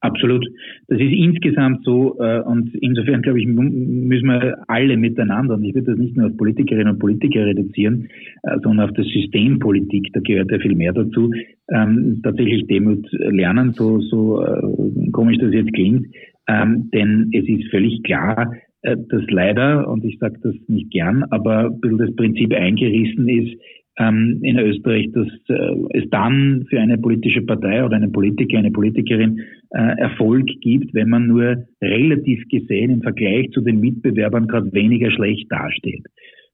[0.00, 0.46] Absolut.
[0.86, 5.74] Das ist insgesamt so äh, und insofern glaube ich, müssen wir alle miteinander, und ich
[5.74, 8.08] würde das nicht nur auf Politikerinnen und Politiker reduzieren,
[8.44, 11.32] äh, sondern auf das Systempolitik, da gehört ja viel mehr dazu,
[11.70, 16.06] ähm, tatsächlich Demut lernen, so, so äh, komisch das jetzt klingt.
[16.46, 21.24] Ähm, denn es ist völlig klar, äh, dass leider, und ich sage das nicht gern,
[21.30, 23.60] aber ein bisschen das Prinzip eingerissen ist,
[23.98, 28.70] ähm, in Österreich, dass äh, es dann für eine politische Partei oder einen Politiker, eine
[28.70, 34.72] Politikerin äh, Erfolg gibt, wenn man nur relativ gesehen im Vergleich zu den Mitbewerbern gerade
[34.72, 36.04] weniger schlecht dasteht.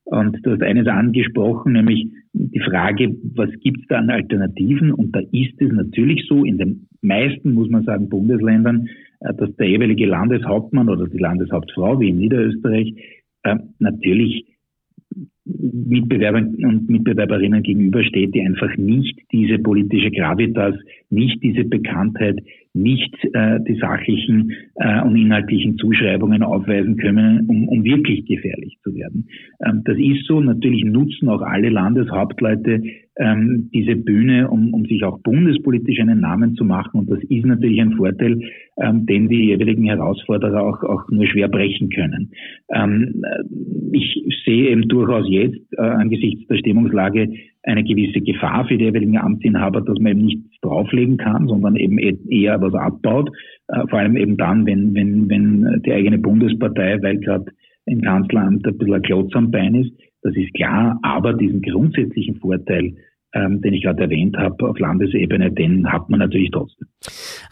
[0.05, 4.93] Und du hast eines angesprochen, nämlich die Frage, was gibt es da an Alternativen?
[4.93, 8.89] Und da ist es natürlich so, in den meisten, muss man sagen, Bundesländern,
[9.21, 12.95] äh, dass der jeweilige Landeshauptmann oder die Landeshauptfrau, wie in Niederösterreich,
[13.45, 14.47] äh, natürlich
[15.45, 20.75] Mitbewerbern und Mitbewerberinnen gegenübersteht, die einfach nicht diese politische Gravitas,
[21.11, 22.39] nicht diese Bekanntheit,
[22.75, 28.95] nicht äh, die sachlichen äh, und inhaltlichen Zuschreibungen aufweisen können, um, um wirklich gefährlich zu
[28.95, 29.29] werden.
[29.65, 30.41] Ähm, das ist so.
[30.41, 32.83] Natürlich nutzen auch alle Landeshauptleute
[33.17, 37.01] ähm, diese Bühne, um, um sich auch bundespolitisch einen Namen zu machen.
[37.01, 38.41] Und das ist natürlich ein Vorteil,
[38.77, 42.33] ähm, den die jeweiligen Herausforderer auch, auch nur schwer brechen können.
[42.75, 43.23] Ähm,
[43.93, 47.29] ich sehe eben durchaus jetzt äh, angesichts der Stimmungslage
[47.63, 51.99] eine gewisse Gefahr für die jeweiligen Amtsinhaber, dass man eben nichts drauflegen kann, sondern eben
[51.99, 53.31] eher was abbaut.
[53.69, 57.47] Äh, vor allem eben dann, wenn, wenn, wenn die eigene Bundespartei, weil gerade
[57.87, 62.37] im Kanzleramt ein bisschen ein Klotz am Bein ist, das ist klar, aber diesen grundsätzlichen
[62.37, 62.95] Vorteil,
[63.35, 66.89] ähm, den ich gerade erwähnt habe, auf Landesebene, den hat man natürlich trotzdem.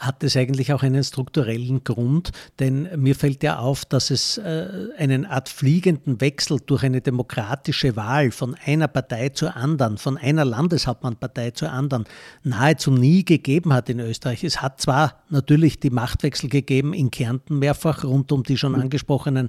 [0.03, 2.31] Hat es eigentlich auch einen strukturellen Grund?
[2.61, 7.97] Denn mir fällt ja auf, dass es äh, einen Art fliegenden Wechsel durch eine demokratische
[7.97, 12.05] Wahl von einer Partei zur anderen, von einer Landeshauptmannpartei zur anderen,
[12.45, 14.45] nahezu nie gegeben hat in Österreich.
[14.45, 19.49] Es hat zwar natürlich die Machtwechsel gegeben in Kärnten mehrfach rund um die schon angesprochenen,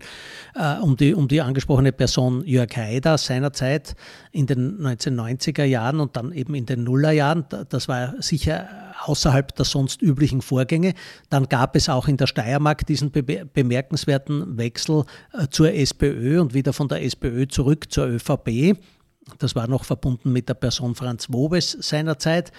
[0.55, 3.95] äh, um, die, um die angesprochene Person Jörg Haider seinerzeit
[4.31, 7.45] in den 1990er Jahren und dann dann eben in den Nullerjahren.
[7.69, 10.93] Das war sicher außerhalb der sonst üblichen Vorgänge.
[11.29, 16.73] Dann gab es auch in der Steiermark diesen bemerkenswerten Wechsel äh, zur SPÖ und wieder
[16.73, 18.77] von der SPÖ zurück zur ÖVP.
[19.39, 22.51] Das war noch verbunden mit der Person Franz Wobes seinerzeit.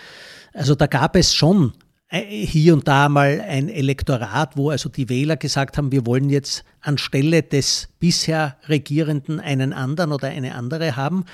[0.53, 1.73] Also da gab es schon
[2.09, 6.31] äh, hier und da mal ein Elektorat, wo also die Wähler gesagt haben, wir wollen
[6.31, 11.25] jetzt anstelle des bisher Regierenden einen anderen oder eine andere haben.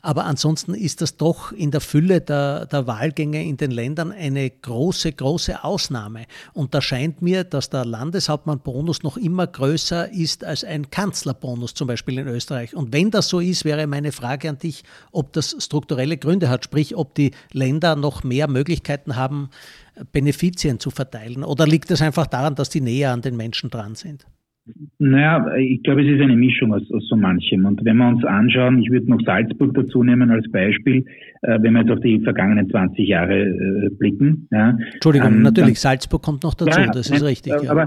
[0.00, 4.48] Aber ansonsten ist das doch in der Fülle der, der Wahlgänge in den Ländern eine
[4.48, 6.26] große, große Ausnahme.
[6.52, 11.88] Und da scheint mir, dass der Landeshauptmannbonus noch immer größer ist als ein Kanzlerbonus zum
[11.88, 12.76] Beispiel in Österreich.
[12.76, 16.64] Und wenn das so ist, wäre meine Frage an dich, ob das strukturelle Gründe hat,
[16.64, 19.50] sprich ob die Länder noch mehr Möglichkeiten haben,
[20.12, 21.44] Benefizien zu verteilen?
[21.44, 24.26] Oder liegt es einfach daran, dass die näher an den Menschen dran sind?
[24.98, 27.64] Naja, ich glaube, es ist eine Mischung aus, aus so manchem.
[27.64, 31.04] Und wenn wir uns anschauen, ich würde noch Salzburg dazu nehmen als Beispiel,
[31.42, 34.48] äh, wenn wir jetzt auf die vergangenen 20 Jahre äh, blicken.
[34.50, 37.52] Ja, Entschuldigung, ähm, natürlich, dann, Salzburg kommt noch dazu, ja, das ist nein, richtig.
[37.62, 37.70] Ja.
[37.70, 37.86] Aber,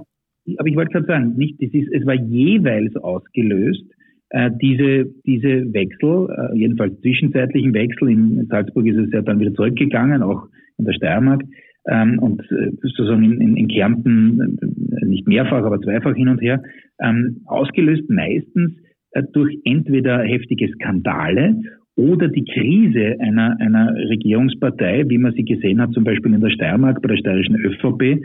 [0.57, 3.83] aber ich wollte gerade sagen, nicht, das ist, es war jeweils ausgelöst,
[4.29, 9.53] äh, diese, diese Wechsel, äh, jedenfalls zwischenzeitlichen Wechsel, in Salzburg ist es ja dann wieder
[9.53, 11.43] zurückgegangen, auch in der Steiermark,
[11.89, 14.57] ähm, und äh, sozusagen in, in, in Kärnten
[15.01, 16.61] äh, nicht mehrfach, aber zweifach hin und her,
[17.01, 18.73] ähm, ausgelöst meistens
[19.11, 21.55] äh, durch entweder heftige Skandale
[21.95, 26.49] oder die Krise einer, einer Regierungspartei, wie man sie gesehen hat, zum Beispiel in der
[26.49, 28.23] Steiermark bei der steirischen ÖVP,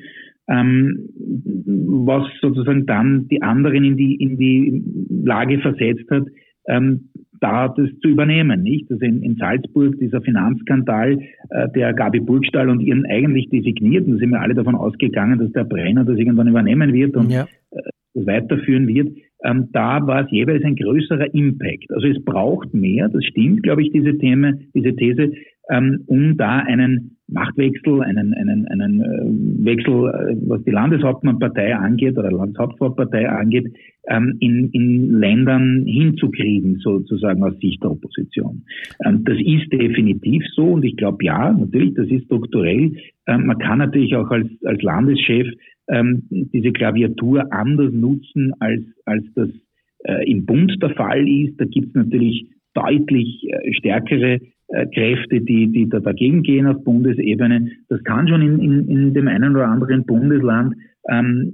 [0.48, 1.08] ähm,
[2.06, 4.82] was sozusagen dann die anderen in die, in die
[5.24, 6.24] Lage versetzt hat,
[6.68, 7.07] ähm,
[7.40, 8.90] da das zu übernehmen, nicht?
[8.90, 11.18] Also in, in Salzburg dieser Finanzskandal,
[11.50, 15.52] äh, der Gabi Burgstall und ihren eigentlich designierten, da sind wir alle davon ausgegangen, dass
[15.52, 17.46] der Brenner das irgendwann übernehmen wird und ja.
[17.70, 17.80] äh,
[18.14, 19.08] weiterführen wird.
[19.44, 21.90] Ähm, da war es jeweils ein größerer Impact.
[21.90, 25.32] Also es braucht mehr, das stimmt, glaube ich, diese Thema, diese These,
[25.70, 32.16] ähm, um da einen Machtwechsel, einen, einen, einen äh, Wechsel, äh, was die Landeshauptmannpartei angeht
[32.16, 33.66] oder Landeshauptfraupartei angeht,
[34.08, 38.64] ähm, in, in Ländern hinzukriegen, sozusagen aus Sicht der Opposition.
[39.04, 42.92] Ähm, das ist definitiv so und ich glaube, ja, natürlich, das ist strukturell.
[43.26, 45.46] Man kann natürlich auch als, als Landeschef
[46.30, 49.50] diese Klaviatur anders nutzen, als, als das
[50.04, 51.60] äh, im Bund der Fall ist.
[51.60, 54.38] Da gibt es natürlich deutlich stärkere
[54.94, 57.70] Kräfte, die, die da dagegen gehen auf Bundesebene.
[57.88, 60.74] Das kann schon in, in, in dem einen oder anderen Bundesland
[61.08, 61.52] ähm,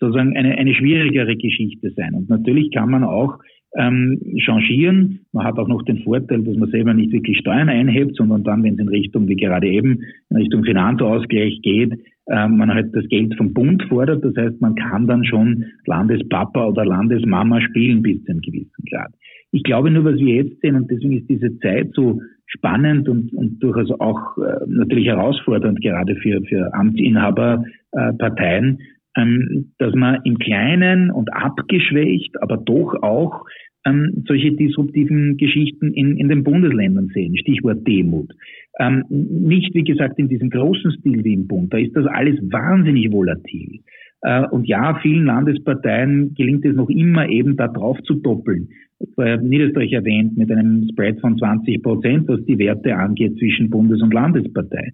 [0.00, 2.14] sozusagen eine, eine schwierigere Geschichte sein.
[2.14, 3.38] Und natürlich kann man auch
[3.76, 5.20] ähm, changieren.
[5.32, 8.62] Man hat auch noch den Vorteil, dass man selber nicht wirklich Steuern einhebt, sondern dann,
[8.62, 11.92] wenn es in Richtung, wie gerade eben, in Richtung Finanzausgleich geht,
[12.26, 14.24] äh, man halt das Geld vom Bund fordert.
[14.24, 19.12] Das heißt, man kann dann schon Landespapa oder Landesmama spielen bis zu einem gewissen Grad.
[19.52, 23.32] Ich glaube nur, was wir jetzt sehen, und deswegen ist diese Zeit so spannend und,
[23.34, 30.38] und durchaus auch äh, natürlich herausfordernd, gerade für, für Amtsinhaberparteien, äh, ähm, dass man im
[30.38, 33.44] Kleinen und abgeschwächt, aber doch auch
[33.84, 37.36] ähm, solche disruptiven Geschichten in, in den Bundesländern sehen.
[37.36, 38.32] Stichwort Demut.
[38.78, 41.72] Ähm, nicht, wie gesagt, in diesem großen Stil wie im Bund.
[41.72, 43.80] Da ist das alles wahnsinnig volatil.
[44.22, 48.68] Äh, und ja, vielen Landesparteien gelingt es noch immer eben da drauf zu doppeln.
[49.16, 54.14] Niederösterreich erwähnt, mit einem Spread von 20 Prozent, was die Werte angeht zwischen Bundes- und
[54.14, 54.92] Landespartei.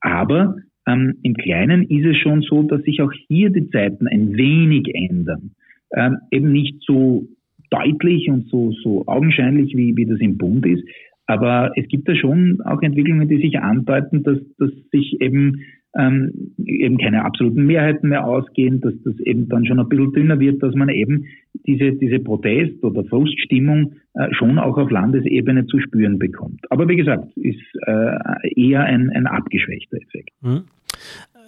[0.00, 4.34] Aber ähm, im Kleinen ist es schon so, dass sich auch hier die Zeiten ein
[4.34, 5.50] wenig ändern.
[5.94, 7.28] Ähm, eben nicht so
[7.70, 10.82] deutlich und so, so augenscheinlich, wie, wie das im Bund ist.
[11.26, 15.60] Aber es gibt da schon auch Entwicklungen, die sich andeuten, dass, dass sich eben
[15.96, 20.38] ähm, eben keine absoluten Mehrheiten mehr ausgehen, dass das eben dann schon ein bisschen dünner
[20.38, 21.26] wird, dass man eben
[21.66, 26.60] diese, diese Protest- oder Fruststimmung äh, schon auch auf Landesebene zu spüren bekommt.
[26.70, 30.30] Aber wie gesagt, ist äh, eher ein, ein abgeschwächter Effekt.
[30.42, 30.62] Mhm.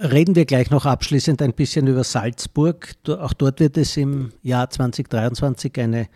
[0.00, 2.94] Reden wir gleich noch abschließend ein bisschen über Salzburg.
[3.08, 6.06] Auch dort wird es im Jahr 2023 eine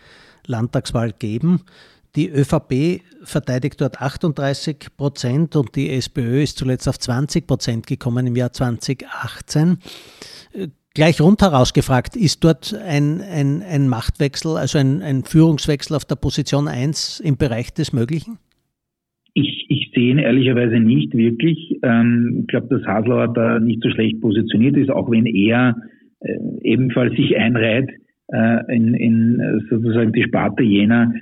[0.47, 1.61] Landtagswahl geben.
[2.17, 8.27] Die ÖVP verteidigt dort 38 Prozent und die SPÖ ist zuletzt auf 20 Prozent gekommen
[8.27, 9.77] im Jahr 2018.
[10.95, 16.15] Gleich rundheraus gefragt, ist dort ein, ein, ein Machtwechsel, also ein, ein Führungswechsel auf der
[16.17, 18.39] Position 1 im Bereich des Möglichen?
[19.35, 21.79] Ich, ich sehe ihn ehrlicherweise nicht wirklich.
[21.83, 25.77] Ähm, ich glaube, dass Haslauer da nicht so schlecht positioniert ist, auch wenn er
[26.21, 27.91] äh, ebenfalls sich einreiht
[28.29, 31.13] äh, in, in sozusagen die Sparte jener,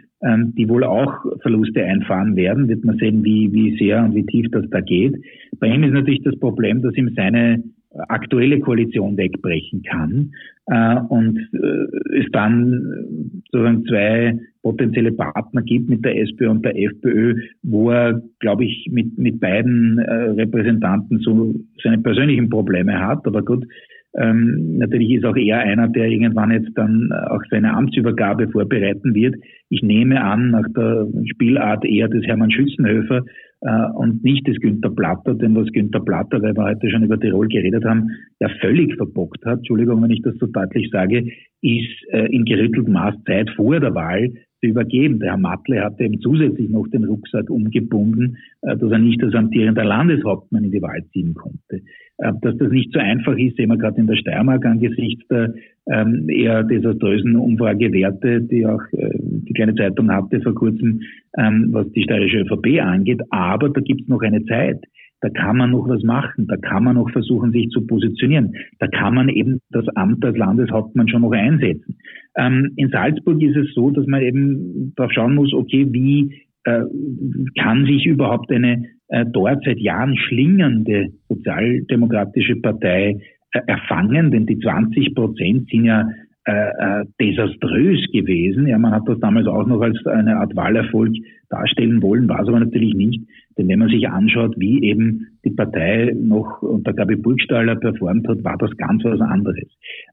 [0.56, 2.68] die wohl auch Verluste einfahren werden.
[2.68, 5.14] Wird man sehen, wie, wie sehr und wie tief das da geht.
[5.60, 7.62] Bei ihm ist natürlich das Problem, dass ihm seine
[8.08, 10.32] aktuelle Koalition wegbrechen kann
[10.66, 16.76] äh, und äh, es dann sozusagen zwei potenzielle Partner gibt mit der SPÖ und der
[16.76, 23.26] FPÖ, wo er, glaube ich, mit, mit beiden äh, Repräsentanten so seine persönlichen Probleme hat.
[23.26, 23.66] Aber gut,
[24.16, 29.35] ähm, natürlich ist auch er einer, der irgendwann jetzt dann auch seine Amtsübergabe vorbereiten wird.
[29.70, 33.24] Ich nehme an, nach der Spielart eher des Hermann Schützenhöfer
[33.62, 37.18] äh, und nicht des Günter Platter, denn was Günter Platter, weil wir heute schon über
[37.18, 41.27] Tirol geredet haben, ja völlig verbockt hat, Entschuldigung, wenn ich das so deutlich sage,
[41.62, 45.18] ist äh, in gerütteltem Maß Zeit vor der Wahl zu übergeben.
[45.18, 49.35] Der Herr Matle hatte eben zusätzlich noch den Rucksack umgebunden, äh, dass er nicht als
[49.35, 51.81] amtierender Landeshauptmann in die Wahl ziehen konnte.
[52.18, 55.55] Äh, dass das nicht so einfach ist, sehen wir gerade in der Steiermark angesichts der
[55.87, 61.00] ähm, eher desaströsen Umfragewerte, die auch äh, die kleine Zeitung hatte vor kurzem,
[61.37, 63.20] ähm, was die steirische ÖVP angeht.
[63.31, 64.83] Aber da gibt es noch eine Zeit.
[65.20, 68.53] Da kann man noch was machen, da kann man noch versuchen, sich zu positionieren.
[68.79, 71.96] Da kann man eben das Amt als Landeshauptmann schon noch einsetzen.
[72.37, 76.83] Ähm, in Salzburg ist es so, dass man eben darauf schauen muss, okay, wie äh,
[77.59, 83.20] kann sich überhaupt eine dort seit Jahren schlingernde sozialdemokratische Partei
[83.54, 86.08] äh, erfangen, denn die 20 Prozent sind ja
[86.46, 88.66] äh, äh, desaströs gewesen.
[88.66, 91.14] Ja, man hat das damals auch noch als eine Art Wahlerfolg
[91.48, 93.22] darstellen wollen, war es aber natürlich nicht.
[93.56, 98.42] Denn wenn man sich anschaut, wie eben die Partei noch unter Gabi Burgstaller performt hat,
[98.42, 99.68] war das ganz was anderes.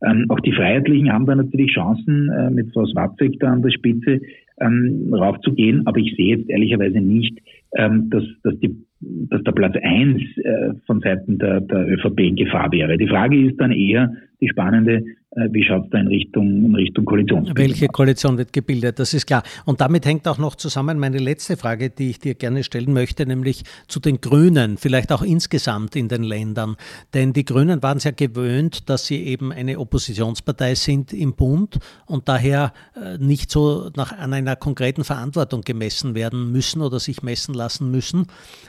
[0.05, 3.71] Ähm, auch die Freiheitlichen haben da natürlich Chancen, äh, mit Frau Swatzek da an der
[3.71, 4.21] Spitze
[4.61, 7.39] ähm, raufzugehen, aber ich sehe jetzt ehrlicherweise nicht,
[7.77, 12.35] ähm, dass, dass die dass der Platz eins äh, von Seiten der, der ÖVP in
[12.35, 12.97] Gefahr wäre.
[12.97, 16.75] Die Frage ist dann eher die spannende, äh, wie schaut es da in Richtung, in
[16.75, 17.51] Richtung Koalition?
[17.55, 18.97] Welche Koalition wird gebildet?
[18.97, 19.43] Das ist klar.
[19.65, 23.25] Und damit hängt auch noch zusammen meine letzte Frage, die ich dir gerne stellen möchte,
[23.25, 26.75] nämlich zu den Grünen, vielleicht auch insgesamt in den Ländern.
[27.13, 31.77] Denn die Grünen waren es ja gewöhnt, dass sie eben eine Oppositionspartei sind im Bund
[32.07, 37.21] und daher äh, nicht so nach, an einer konkreten Verantwortung gemessen werden müssen oder sich
[37.21, 38.25] messen lassen müssen.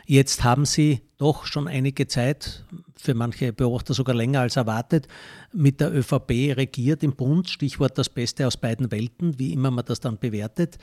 [0.06, 2.64] Jetzt haben sie doch schon einige Zeit,
[3.02, 5.08] für manche Beobachter sogar länger als erwartet,
[5.52, 7.50] mit der ÖVP regiert im Bund.
[7.50, 10.78] Stichwort das Beste aus beiden Welten, wie immer man das dann bewertet.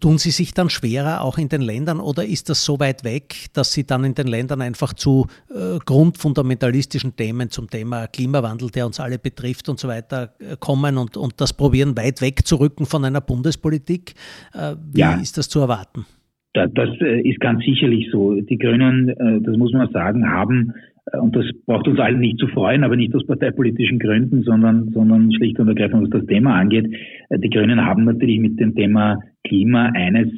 [0.00, 3.46] Tun Sie sich dann schwerer auch in den Ländern oder ist das so weit weg,
[3.52, 8.86] dass Sie dann in den Ländern einfach zu äh, grundfundamentalistischen Themen zum Thema Klimawandel, der
[8.86, 13.04] uns alle betrifft und so weiter äh, kommen und, und das probieren weit wegzurücken von
[13.04, 14.14] einer Bundespolitik?
[14.52, 15.14] Äh, wie ja.
[15.14, 16.06] ist das zu erwarten?
[16.52, 18.34] Das äh, ist ganz sicherlich so.
[18.34, 20.74] Die Grünen, äh, das muss man sagen, haben,
[21.10, 24.90] äh, und das braucht uns allen nicht zu freuen, aber nicht aus parteipolitischen Gründen, sondern,
[24.90, 26.86] sondern schlicht und ergreifend, was das Thema angeht.
[27.30, 30.28] Die Grünen haben natürlich mit dem Thema Klima eines,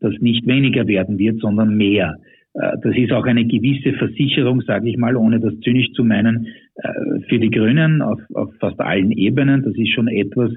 [0.00, 2.16] das nicht weniger werden wird, sondern mehr.
[2.52, 6.48] Das ist auch eine gewisse Versicherung, sage ich mal, ohne das zynisch zu meinen,
[7.28, 9.62] für die Grünen auf, auf fast allen Ebenen.
[9.62, 10.50] Das ist schon etwas,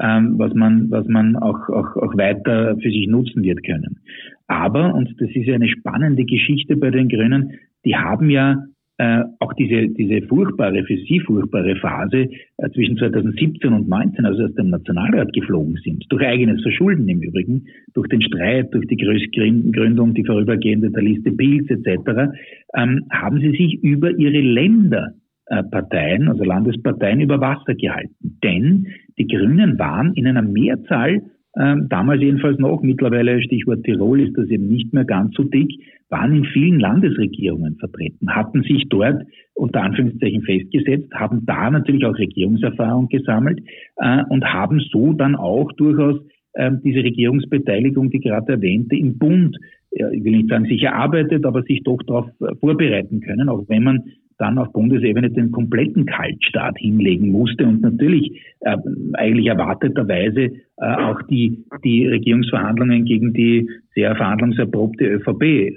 [0.00, 4.00] ähm, was man, was man auch, auch, auch weiter für sich nutzen wird können.
[4.46, 7.52] Aber, und das ist ja eine spannende Geschichte bei den Grünen,
[7.84, 8.64] die haben ja
[8.96, 12.28] äh, auch diese, diese furchtbare, für sie furchtbare Phase
[12.58, 17.20] äh, zwischen 2017 und 19, also aus dem Nationalrat geflogen sind, durch eigenes Verschulden im
[17.20, 22.30] Übrigen, durch den Streit, durch die Gründung, die vorübergehende der Liste Pilz etc.,
[22.76, 25.14] ähm, haben sie sich über ihre Länder
[25.46, 28.38] äh, Parteien, also Landesparteien, über Wasser gehalten.
[28.44, 28.86] Denn
[29.18, 31.22] die Grünen waren in einer Mehrzahl,
[31.56, 35.70] äh, damals jedenfalls noch, mittlerweile Stichwort Tirol ist das eben nicht mehr ganz so dick,
[36.08, 39.22] waren in vielen Landesregierungen vertreten, hatten sich dort
[39.54, 43.60] unter Anführungszeichen festgesetzt, haben da natürlich auch Regierungserfahrung gesammelt
[43.96, 46.16] äh, und haben so dann auch durchaus
[46.54, 49.56] äh, diese Regierungsbeteiligung, die gerade erwähnte, im Bund,
[49.92, 52.26] ja, ich will nicht sagen sich erarbeitet, aber sich doch darauf
[52.58, 54.02] vorbereiten können, auch wenn man
[54.38, 58.76] dann auf Bundesebene den kompletten Kaltstart hinlegen musste und natürlich äh,
[59.14, 65.76] eigentlich erwarteterweise äh, auch die, die Regierungsverhandlungen gegen die sehr verhandlungserprobte ÖVP äh,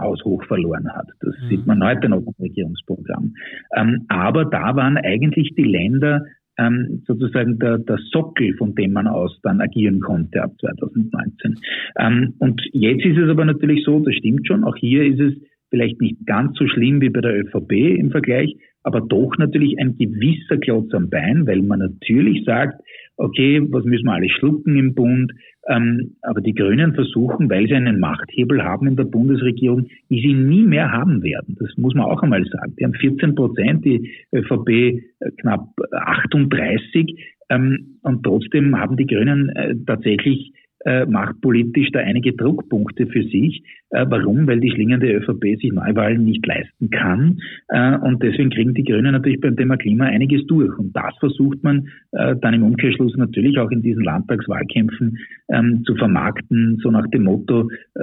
[0.00, 1.08] haushoch verloren hat.
[1.20, 1.48] Das mhm.
[1.48, 3.34] sieht man heute noch im Regierungsprogramm.
[3.76, 6.22] Ähm, aber da waren eigentlich die Länder
[6.58, 11.58] ähm, sozusagen der, der Sockel, von dem man aus dann agieren konnte ab 2019.
[11.98, 15.34] Ähm, und jetzt ist es aber natürlich so, das stimmt schon, auch hier ist es
[15.70, 19.98] vielleicht nicht ganz so schlimm wie bei der ÖVP im Vergleich, aber doch natürlich ein
[19.98, 22.80] gewisser Klotz am Bein, weil man natürlich sagt,
[23.16, 25.32] okay, was müssen wir alles schlucken im Bund?
[25.68, 30.34] Ähm, aber die Grünen versuchen, weil sie einen Machthebel haben in der Bundesregierung, die sie
[30.34, 31.56] nie mehr haben werden.
[31.58, 32.74] Das muss man auch einmal sagen.
[32.78, 35.00] Die haben 14 Prozent, die ÖVP äh,
[35.40, 37.16] knapp 38.
[37.48, 40.52] Ähm, und trotzdem haben die Grünen äh, tatsächlich
[40.86, 43.62] äh, machtpolitisch da einige Druckpunkte für sich.
[43.90, 44.46] Äh, warum?
[44.46, 47.40] Weil die schlingende ÖVP sich Neuwahlen nicht leisten kann.
[47.68, 50.76] Äh, und deswegen kriegen die Grünen natürlich beim Thema Klima einiges durch.
[50.78, 55.18] Und das versucht man äh, dann im Umkehrschluss natürlich auch in diesen Landtagswahlkämpfen
[55.48, 58.00] ähm, zu vermarkten, so nach dem Motto, äh,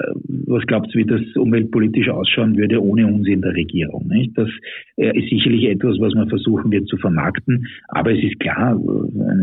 [0.48, 4.08] was glaubt ihr, wie das umweltpolitisch ausschauen würde ohne uns in der Regierung?
[4.10, 4.38] Nicht?
[4.38, 4.50] Das
[4.98, 7.66] äh, ist sicherlich etwas, was man versuchen wird zu vermarkten.
[7.88, 8.78] Aber es ist klar,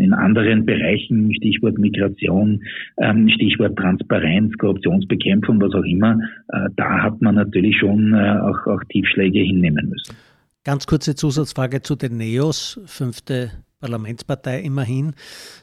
[0.00, 2.62] in anderen Bereichen, Stichwort Migration,
[3.00, 6.18] ähm, Stichwort Transparenz, Korruptionsbekämpfung, was auch immer,
[6.48, 10.16] äh, da hat man natürlich schon äh, auch, auch Tiefschläge hinnehmen müssen.
[10.64, 13.50] Ganz kurze Zusatzfrage zu den Neos, fünfte
[13.80, 15.14] Parlamentspartei immerhin,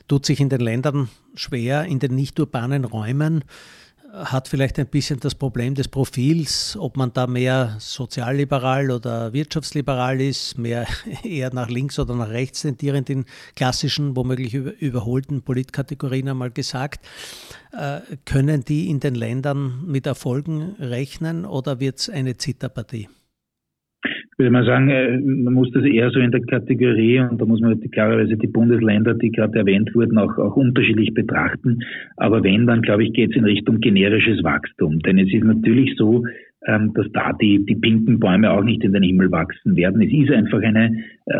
[0.07, 3.43] tut sich in den Ländern schwer, in den nicht urbanen Räumen
[4.13, 10.21] hat vielleicht ein bisschen das Problem des Profils, ob man da mehr sozialliberal oder wirtschaftsliberal
[10.21, 10.87] ist, mehr
[11.23, 17.05] eher nach links oder nach rechts tendierend in klassischen, womöglich überholten Politkategorien einmal gesagt.
[17.71, 23.09] Äh, können die in den Ländern mit Erfolgen rechnen oder wird es eine Zitterpartie?
[24.37, 27.59] Würde man sagen, äh, man muss das eher so in der Kategorie, und da muss
[27.59, 31.79] man klarerweise die Bundesländer, die gerade erwähnt wurden, auch, auch unterschiedlich betrachten.
[32.17, 34.99] Aber wenn, dann glaube ich, geht es in Richtung generisches Wachstum.
[34.99, 36.23] Denn es ist natürlich so,
[36.67, 40.01] ähm, dass da die, die pinken Bäume auch nicht in den Himmel wachsen werden.
[40.01, 41.33] Es ist einfach eine äh,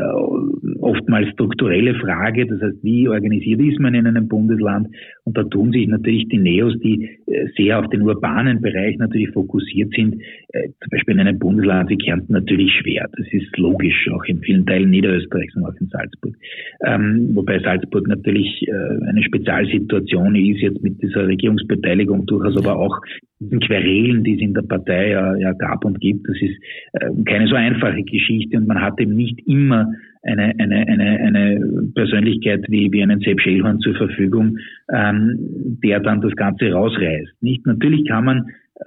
[0.88, 2.48] oftmals strukturelle Frage.
[2.48, 4.88] Das heißt, wie organisiert ist man in einem Bundesland?
[5.26, 9.30] Und da tun sich natürlich die Neos, die äh, sehr auf den urbanen Bereich natürlich
[9.32, 10.22] fokussiert sind,
[10.54, 13.10] äh, zum Beispiel in einem Bundesland wie Kärnten natürlich schwer.
[13.18, 16.36] Das ist logisch, auch in vielen Teilen Niederösterreichs und auch in Salzburg.
[16.86, 18.72] Ähm, wobei Salzburg natürlich äh,
[19.08, 22.98] eine Spezialsituation ist jetzt mit dieser Regierungsbeteiligung durchaus, aber auch
[23.40, 26.28] diesen Querelen, die es in der Partei ja, ja gab und gibt.
[26.28, 26.58] Das ist
[26.94, 29.92] äh, keine so einfache Geschichte und man hat eben nicht immer
[30.24, 34.58] eine, eine, eine, eine Persönlichkeit wie, wie einen Sepp Schellhorn zur Verfügung,
[34.94, 37.42] ähm, der dann das Ganze rausreißt.
[37.42, 37.66] Nicht?
[37.66, 38.46] Natürlich kann man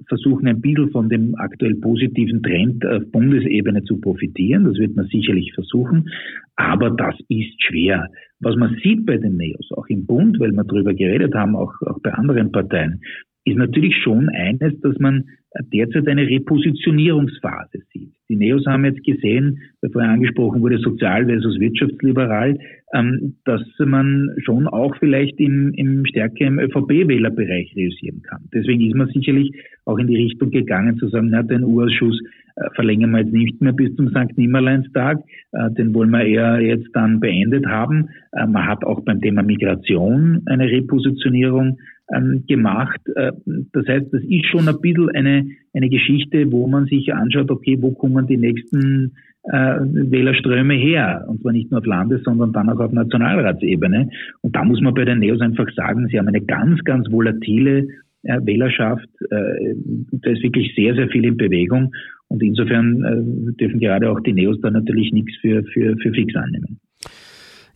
[0.08, 4.64] versuchen, ein bisschen von dem aktuell positiven Trend auf Bundesebene zu profitieren.
[4.64, 6.08] Das wird man sicherlich versuchen.
[6.56, 8.08] Aber das ist schwer.
[8.40, 11.72] Was man sieht bei den Neos, auch im Bund, weil wir darüber geredet haben, auch,
[11.82, 13.00] auch bei anderen Parteien,
[13.44, 15.24] ist natürlich schon eines, dass man
[15.72, 18.12] derzeit eine Repositionierungsphase sieht.
[18.28, 22.56] Die Neos haben jetzt gesehen, weil vorher angesprochen wurde, sozial versus wirtschaftsliberal,
[22.94, 28.48] ähm, dass man schon auch vielleicht im, im stärker im ÖVP-Wählerbereich realisieren kann.
[28.54, 29.52] Deswegen ist man sicherlich
[29.84, 32.20] auch in die Richtung gegangen zu sagen, na, den U-Ausschuss
[32.54, 34.36] äh, verlängern wir jetzt nicht mehr bis zum St.
[34.36, 35.18] Nimmerleinstag,
[35.52, 38.08] äh, den wollen wir eher jetzt dann beendet haben.
[38.32, 41.78] Äh, man hat auch beim Thema Migration eine Repositionierung
[42.14, 43.00] ähm, gemacht.
[43.14, 43.32] Äh,
[43.72, 47.76] das heißt, das ist schon ein bisschen eine, eine Geschichte, wo man sich anschaut, okay,
[47.80, 49.12] wo kommen die nächsten
[49.44, 51.24] äh, Wählerströme her?
[51.28, 54.10] Und zwar nicht nur auf Landes-, sondern dann auch auf Nationalratsebene.
[54.42, 57.88] Und da muss man bei den Neos einfach sagen, sie haben eine ganz, ganz volatile
[58.22, 59.08] äh, Wählerschaft.
[59.30, 59.74] Äh,
[60.12, 61.92] da ist wirklich sehr, sehr viel in Bewegung.
[62.28, 66.34] Und insofern äh, dürfen gerade auch die Neos da natürlich nichts für, für, für fix
[66.36, 66.78] annehmen.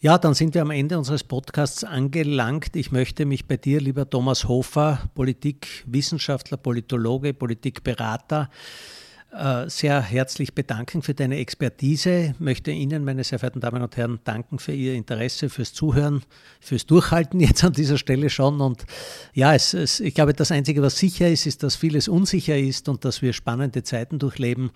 [0.05, 2.77] Ja, dann sind wir am Ende unseres Podcasts angelangt.
[2.77, 8.51] Ich möchte mich bei dir, lieber Thomas Hofer, Politikwissenschaftler, Politologe, Politikberater,
[9.33, 12.35] äh, sehr herzlich bedanken für deine Expertise.
[12.39, 16.23] Möchte Ihnen, meine sehr verehrten Damen und Herren, danken für Ihr Interesse, fürs Zuhören,
[16.61, 18.61] fürs Durchhalten jetzt an dieser Stelle schon.
[18.61, 18.85] Und
[19.33, 22.91] ja, es, es, ich glaube, das Einzige, was sicher ist, ist, dass vieles unsicher ist
[22.91, 24.71] und dass wir spannende Zeiten durchleben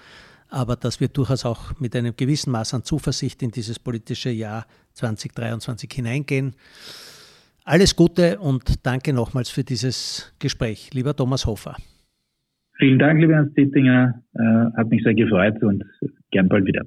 [0.51, 4.67] aber dass wir durchaus auch mit einem gewissen Maß an Zuversicht in dieses politische Jahr
[4.95, 6.55] 2023 hineingehen.
[7.65, 11.77] Alles Gute und danke nochmals für dieses Gespräch, lieber Thomas Hofer.
[12.79, 14.23] Vielen Dank, lieber Hans Zittinger.
[14.35, 15.85] Äh, hat mich sehr gefreut und
[16.31, 16.83] gern bald wieder.